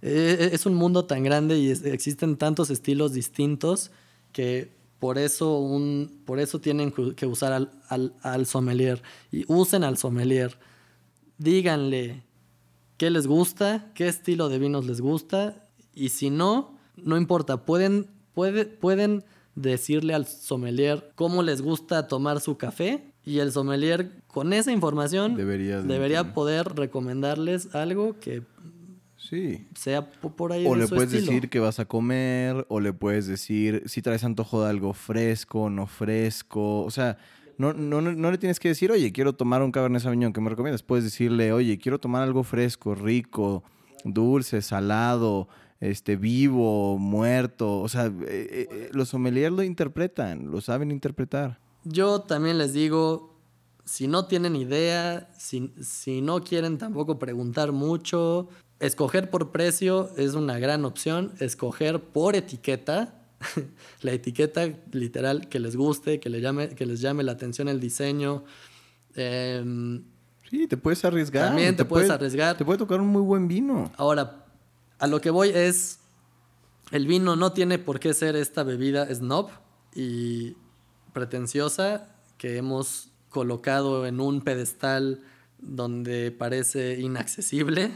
[0.02, 3.92] Eh, es un mundo tan grande y existen tantos estilos distintos
[4.32, 4.72] que
[5.02, 9.02] por eso, un, por eso tienen que usar al, al, al sommelier.
[9.32, 10.60] Y usen al sommelier.
[11.40, 12.22] Díganle
[12.98, 15.68] qué les gusta, qué estilo de vinos les gusta.
[15.96, 17.66] Y si no, no importa.
[17.66, 19.24] Pueden, puede, pueden
[19.56, 23.12] decirle al sommelier cómo les gusta tomar su café.
[23.26, 28.44] Y el sommelier, con esa información, Debería, de debería poder recomendarles algo que
[29.32, 29.66] Sí.
[29.76, 31.32] sea po- por ahí O de le su puedes estilo.
[31.32, 35.70] decir que vas a comer, o le puedes decir si traes antojo de algo fresco,
[35.70, 36.82] no fresco.
[36.84, 37.18] O sea,
[37.58, 40.50] no, no, no le tienes que decir, oye, quiero tomar un Cabernet Sauvignon, ¿qué me
[40.50, 40.84] recomiendas?
[40.84, 43.64] Puedes decirle, oye, quiero tomar algo fresco, rico,
[44.04, 45.48] dulce, salado,
[45.80, 47.80] este, vivo, muerto.
[47.80, 51.58] O sea, eh, eh, eh, los sommeliers lo interpretan, lo saben interpretar.
[51.86, 53.40] Yo también les digo,
[53.86, 58.50] si no tienen idea, si, si no quieren tampoco preguntar mucho,
[58.82, 63.24] escoger por precio es una gran opción, escoger por etiqueta,
[64.02, 67.80] la etiqueta literal que les guste, que, le llame, que les llame la atención el
[67.80, 68.44] diseño.
[69.16, 70.04] Em,
[70.52, 71.48] Sí, te puedes arriesgar.
[71.48, 72.58] También te puedes arriesgar.
[72.58, 73.90] Te puede tocar un muy buen vino.
[73.96, 74.44] Ahora,
[75.00, 76.00] a lo que voy es,
[76.92, 79.50] el vino no tiene por qué ser esta bebida snob
[79.96, 80.58] y
[81.14, 85.22] pretenciosa que hemos colocado en un pedestal
[85.58, 87.92] donde parece inaccesible.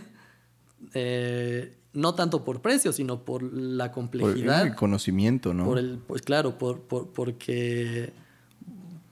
[0.94, 4.68] Eh, no tanto por precio, sino por la Por complejidad.
[4.68, 5.66] el conocimiento, ¿no?
[5.66, 8.12] Por el, pues claro, por, por- porque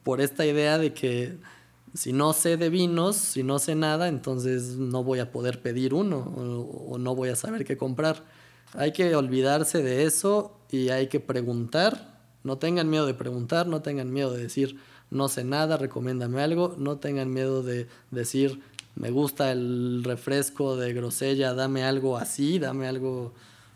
[0.03, 1.38] por esta idea de que
[1.93, 5.93] si no sé de vinos, si no sé nada, entonces no voy a poder pedir
[5.93, 8.24] uno o, o no voy a saber qué comprar.
[8.74, 12.20] Hay que olvidarse de eso y hay que preguntar.
[12.43, 14.78] No tengan miedo de preguntar, no tengan miedo de decir
[15.09, 18.61] no sé nada, recomiéndame algo, no tengan miedo de decir
[18.95, 23.33] me gusta el refresco de grosella, dame algo así, dame algo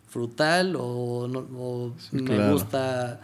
[0.10, 2.54] frutal o, no- o Sí, me claro.
[2.54, 3.20] gusta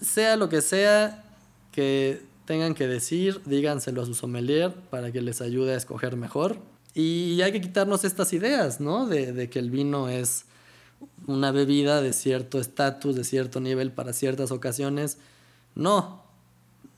[0.00, 1.24] sea lo que sea
[1.72, 6.58] que tengan que decir, díganselo a su sommelier para que les ayude a escoger mejor.
[6.94, 9.06] Y hay que quitarnos estas ideas, ¿no?
[9.06, 10.44] De, de que el vino es
[11.26, 15.18] una bebida de cierto estatus, de cierto nivel para ciertas ocasiones.
[15.74, 16.22] No.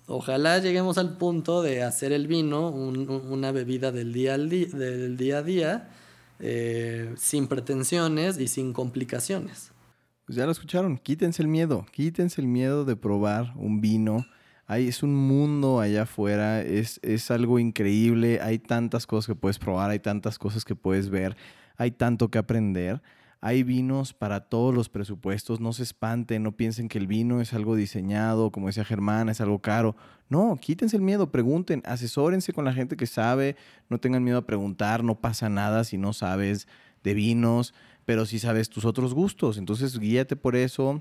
[0.09, 4.47] Ojalá lleguemos al punto de hacer el vino un- un- una bebida del día, al
[5.35, 5.91] a día,
[6.41, 9.71] eh, sin pretensiones y sin complicaciones.
[10.25, 14.25] Pues ya lo escucharon, quítense el miedo, quítense el miedo de probar un vino.
[14.67, 19.59] Hay, es un mundo allá afuera, es, es algo increíble, hay tantas cosas que puedes
[19.59, 21.37] probar, hay tantas cosas que puedes ver,
[21.77, 23.03] hay tanto que aprender.
[23.41, 27.55] Hay vinos para todos los presupuestos, no se espanten, no piensen que el vino es
[27.55, 29.95] algo diseñado, como decía Germán, es algo caro.
[30.29, 33.55] No, quítense el miedo, pregunten, asesórense con la gente que sabe,
[33.89, 36.67] no tengan miedo a preguntar, no pasa nada si no sabes
[37.05, 37.75] de vinos,
[38.05, 39.57] pero sí sabes tus otros gustos.
[39.57, 41.01] Entonces guíate por eso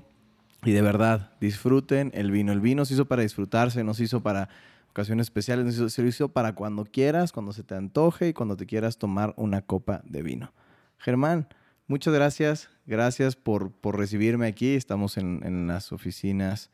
[0.64, 2.52] y de verdad disfruten el vino.
[2.52, 4.48] El vino se hizo para disfrutarse, no se hizo para
[4.90, 8.32] ocasiones especiales, no se hizo- se hizo para cuando quieras, cuando se te antoje y
[8.32, 10.52] cuando te quieras tomar una copa de vino.
[10.98, 11.48] Germán,
[11.88, 12.70] muchas gracias.
[12.86, 14.74] Gracias por, por recibirme aquí.
[14.74, 16.70] Estamos en, en las oficinas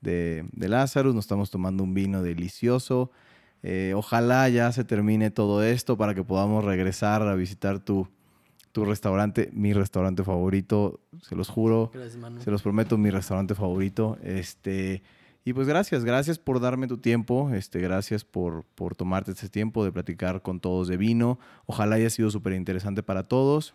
[0.00, 1.14] de, de Lazarus.
[1.14, 3.10] Nos estamos tomando un vino delicioso.
[3.62, 8.06] Eh, ojalá ya se termine todo esto para que podamos regresar a visitar tu,
[8.70, 11.90] tu restaurante, mi restaurante favorito, se los juro.
[11.92, 12.40] Gracias, Manu.
[12.42, 14.18] Se los prometo, mi restaurante favorito.
[14.22, 15.02] Este,
[15.44, 17.50] y pues gracias, gracias por darme tu tiempo.
[17.54, 21.38] Este, gracias por, por tomarte este tiempo de platicar con todos de vino.
[21.64, 23.74] Ojalá haya sido súper interesante para todos.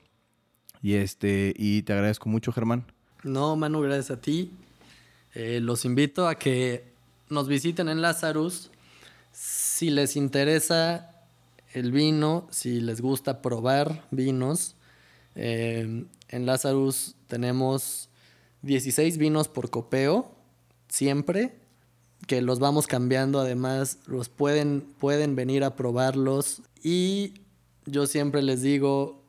[0.81, 2.85] Y este, y te agradezco mucho, Germán.
[3.23, 4.51] No, Manu, gracias a ti.
[5.33, 6.91] Eh, los invito a que
[7.29, 8.71] nos visiten en Lazarus.
[9.31, 11.11] Si les interesa
[11.73, 14.75] el vino, si les gusta probar vinos,
[15.35, 18.09] eh, en Lazarus tenemos
[18.63, 20.31] 16 vinos por copeo,
[20.89, 21.55] siempre,
[22.27, 23.39] que los vamos cambiando.
[23.39, 26.61] Además, los pueden, pueden venir a probarlos.
[26.83, 27.35] Y
[27.85, 29.20] yo siempre les digo,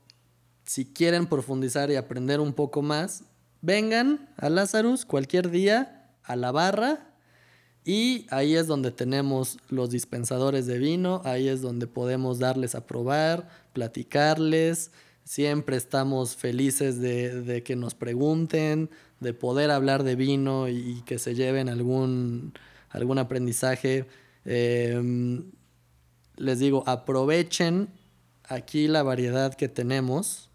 [0.72, 3.24] si quieren profundizar y aprender un poco más,
[3.60, 7.12] vengan a Lazarus cualquier día a la barra
[7.84, 12.86] y ahí es donde tenemos los dispensadores de vino, ahí es donde podemos darles a
[12.86, 14.92] probar, platicarles.
[15.24, 18.88] Siempre estamos felices de, que nos pregunten,
[19.20, 22.54] de poder hablar de vino y, que se lleven algún,
[22.88, 24.06] algún aprendizaje.
[24.46, 25.52] Em,
[26.38, 27.90] les digo, aprovechen
[28.44, 30.48] aquí la variedad que tenemos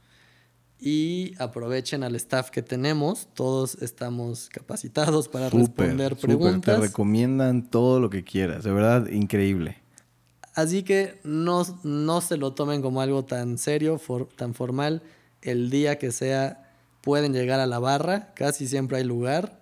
[0.80, 3.28] y aprovechen al staff que tenemos.
[3.34, 6.76] Todos estamos capacitados para responder preguntas.
[6.76, 9.78] Te recomiendan todo lo que quieras, de verdad, increíble.
[10.54, 14.02] Así que no, no se lo tomen como algo tan serio,
[14.36, 15.04] tan formal.
[15.42, 16.72] El día que sea,
[17.02, 19.62] pueden llegar a la barra, casi siempre hay lugar.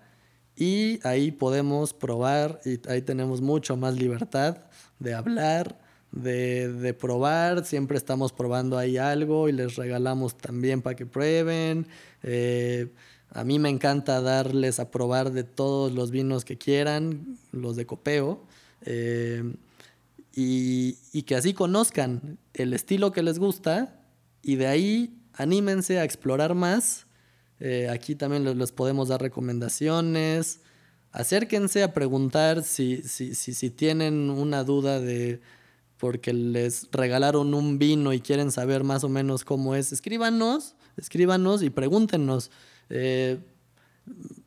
[0.56, 4.56] Y ahí podemos probar y ahí tenemos mucho más libertad
[4.98, 5.78] de hablar,
[6.16, 7.64] de, probar.
[7.64, 11.86] Siempre estamos probando ahí algo y les regalamos también para que prueben.
[12.22, 12.92] Eh,
[13.30, 17.86] a mí me encanta darles a probar de todos los vinos que quieran, los de
[17.86, 18.44] copeo.
[18.82, 19.42] Eh,
[20.34, 24.00] y, y, que así conozcan el estilo que les gusta
[24.42, 27.06] y de ahí anímense a explorar más.
[27.58, 30.60] Eh, aquí también les, les, podemos dar recomendaciones.
[31.10, 35.40] Acérquense a preguntar si, si, si, si tienen una duda de
[35.98, 41.62] porque les regalaron un vino y quieren saber más o menos cómo es, escríbanos, escríbanos
[41.62, 42.50] y pregúntenos.
[42.90, 43.38] Eh,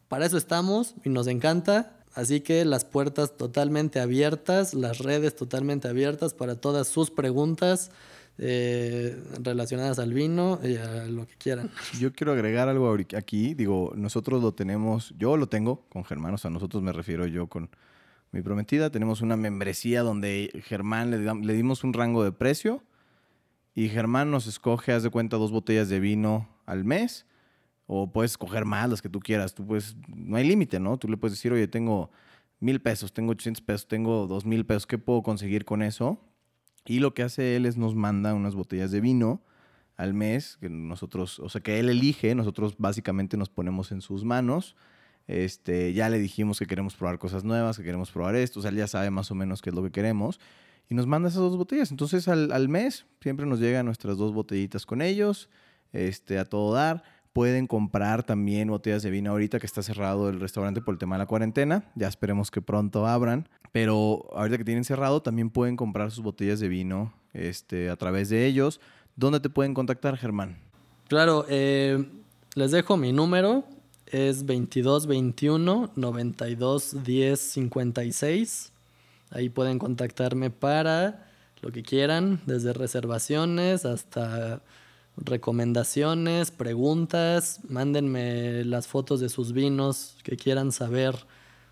[0.08, 1.96] para eso estamos y nos encanta.
[2.16, 7.92] Así que las puertas totalmente abiertas, las redes totalmente abiertas para todas sus preguntas
[8.40, 11.70] eh, relacionadas al vino y a lo que quieran.
[12.00, 13.54] Yo quiero agregar algo aquí.
[13.54, 17.48] Digo, nosotros lo tenemos, yo lo tengo con Germán, o sea, nosotros me refiero yo
[17.48, 17.70] con
[18.32, 18.90] mi prometida.
[18.90, 22.84] Tenemos una membresía donde Germán le, dimos un rango de precio
[23.76, 27.26] y Germán nos escoge, haz de cuenta, dos botellas de vino al mes.
[27.88, 29.56] O puedes escoger más, las que tú quieras.
[29.56, 30.98] Tú puedes, no hay límite, ¿no?
[30.98, 32.12] Tú le puedes decir, oye, tengo
[32.60, 36.20] mil pesos, tengo 800 pesos, tengo dos mil pesos, ¿qué puedo conseguir con eso?
[36.86, 39.42] Y lo que hace él es nos manda unas botellas de vino
[39.96, 44.24] al mes, que nosotros, o sea, que él elige, nosotros básicamente nos ponemos en sus
[44.24, 44.76] manos
[45.30, 48.60] este, ya le dijimos que queremos probar cosas nuevas, que queremos probar esto.
[48.60, 50.40] O sea, él ya sabe más o menos qué es lo que queremos.
[50.90, 51.92] Y nos manda esas dos botellas.
[51.92, 55.48] Entonces, al, mes siempre nos llegan nuestras dos botellitas con ellos.
[55.94, 57.04] Este, a todo dar.
[57.32, 61.14] Pueden comprar también botellas de vino ahorita que está cerrado el restaurante por el tema
[61.16, 61.84] de la cuarentena.
[61.94, 63.48] Ya esperemos que pronto abran.
[63.72, 68.30] Pero ahorita que tienen cerrado, también pueden comprar sus botellas de vino este, a través
[68.30, 68.82] de ellos.
[69.16, 70.58] ¿Dónde te pueden contactar, Germán?
[71.08, 72.04] Claro, eh,
[72.56, 73.64] les dejo mi número
[74.12, 78.72] es 22 21 92 10 56.
[79.32, 81.28] Ahí pueden contactarme para
[81.62, 84.62] lo que quieran, desde reservaciones hasta
[85.18, 87.60] recomendaciones, preguntas.
[87.68, 91.16] Mándenme las fotos de sus vinos que quieran saber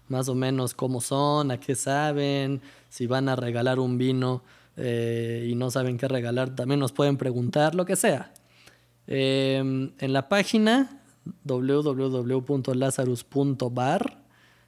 [0.08, 4.44] más o menos cómo son, a qué saben, si van a regalar un vino
[4.78, 8.32] eh, y no saben qué regalar, también nos pueden preguntar, lo que sea.
[9.08, 11.02] Eh, en la página
[11.44, 14.24] www.lazarus.bar.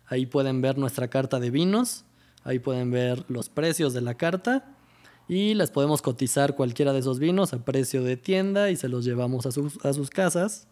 [0.06, 2.04] Ahí pueden ver nuestra carta de vinos,
[2.44, 4.76] ahí pueden ver los precios de la carta
[5.30, 9.06] y les podemos cotizar cualquiera de esos vinos a precio de tienda y se los
[9.06, 10.68] llevamos a sus, a sus casas.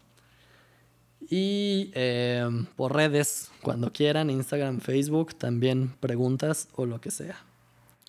[1.30, 7.36] Y eh, por redes, cuando quieran, Instagram, Facebook, también preguntas o lo que sea.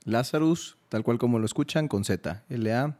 [0.05, 2.45] Lazarus, tal cual como lo escuchan, con Z.
[2.49, 2.99] L-A-Z-A-R-U-S.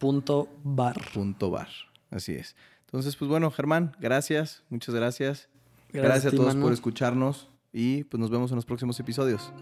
[0.00, 0.96] Punto bar.
[1.12, 1.68] Punto bar.
[2.10, 2.56] Así es.
[2.86, 4.64] Entonces, pues bueno, Germán, gracias.
[4.70, 5.48] Muchas gracias.
[5.92, 9.52] Gracias, a todos por escucharnos y pues nos vemos en los próximos episodios.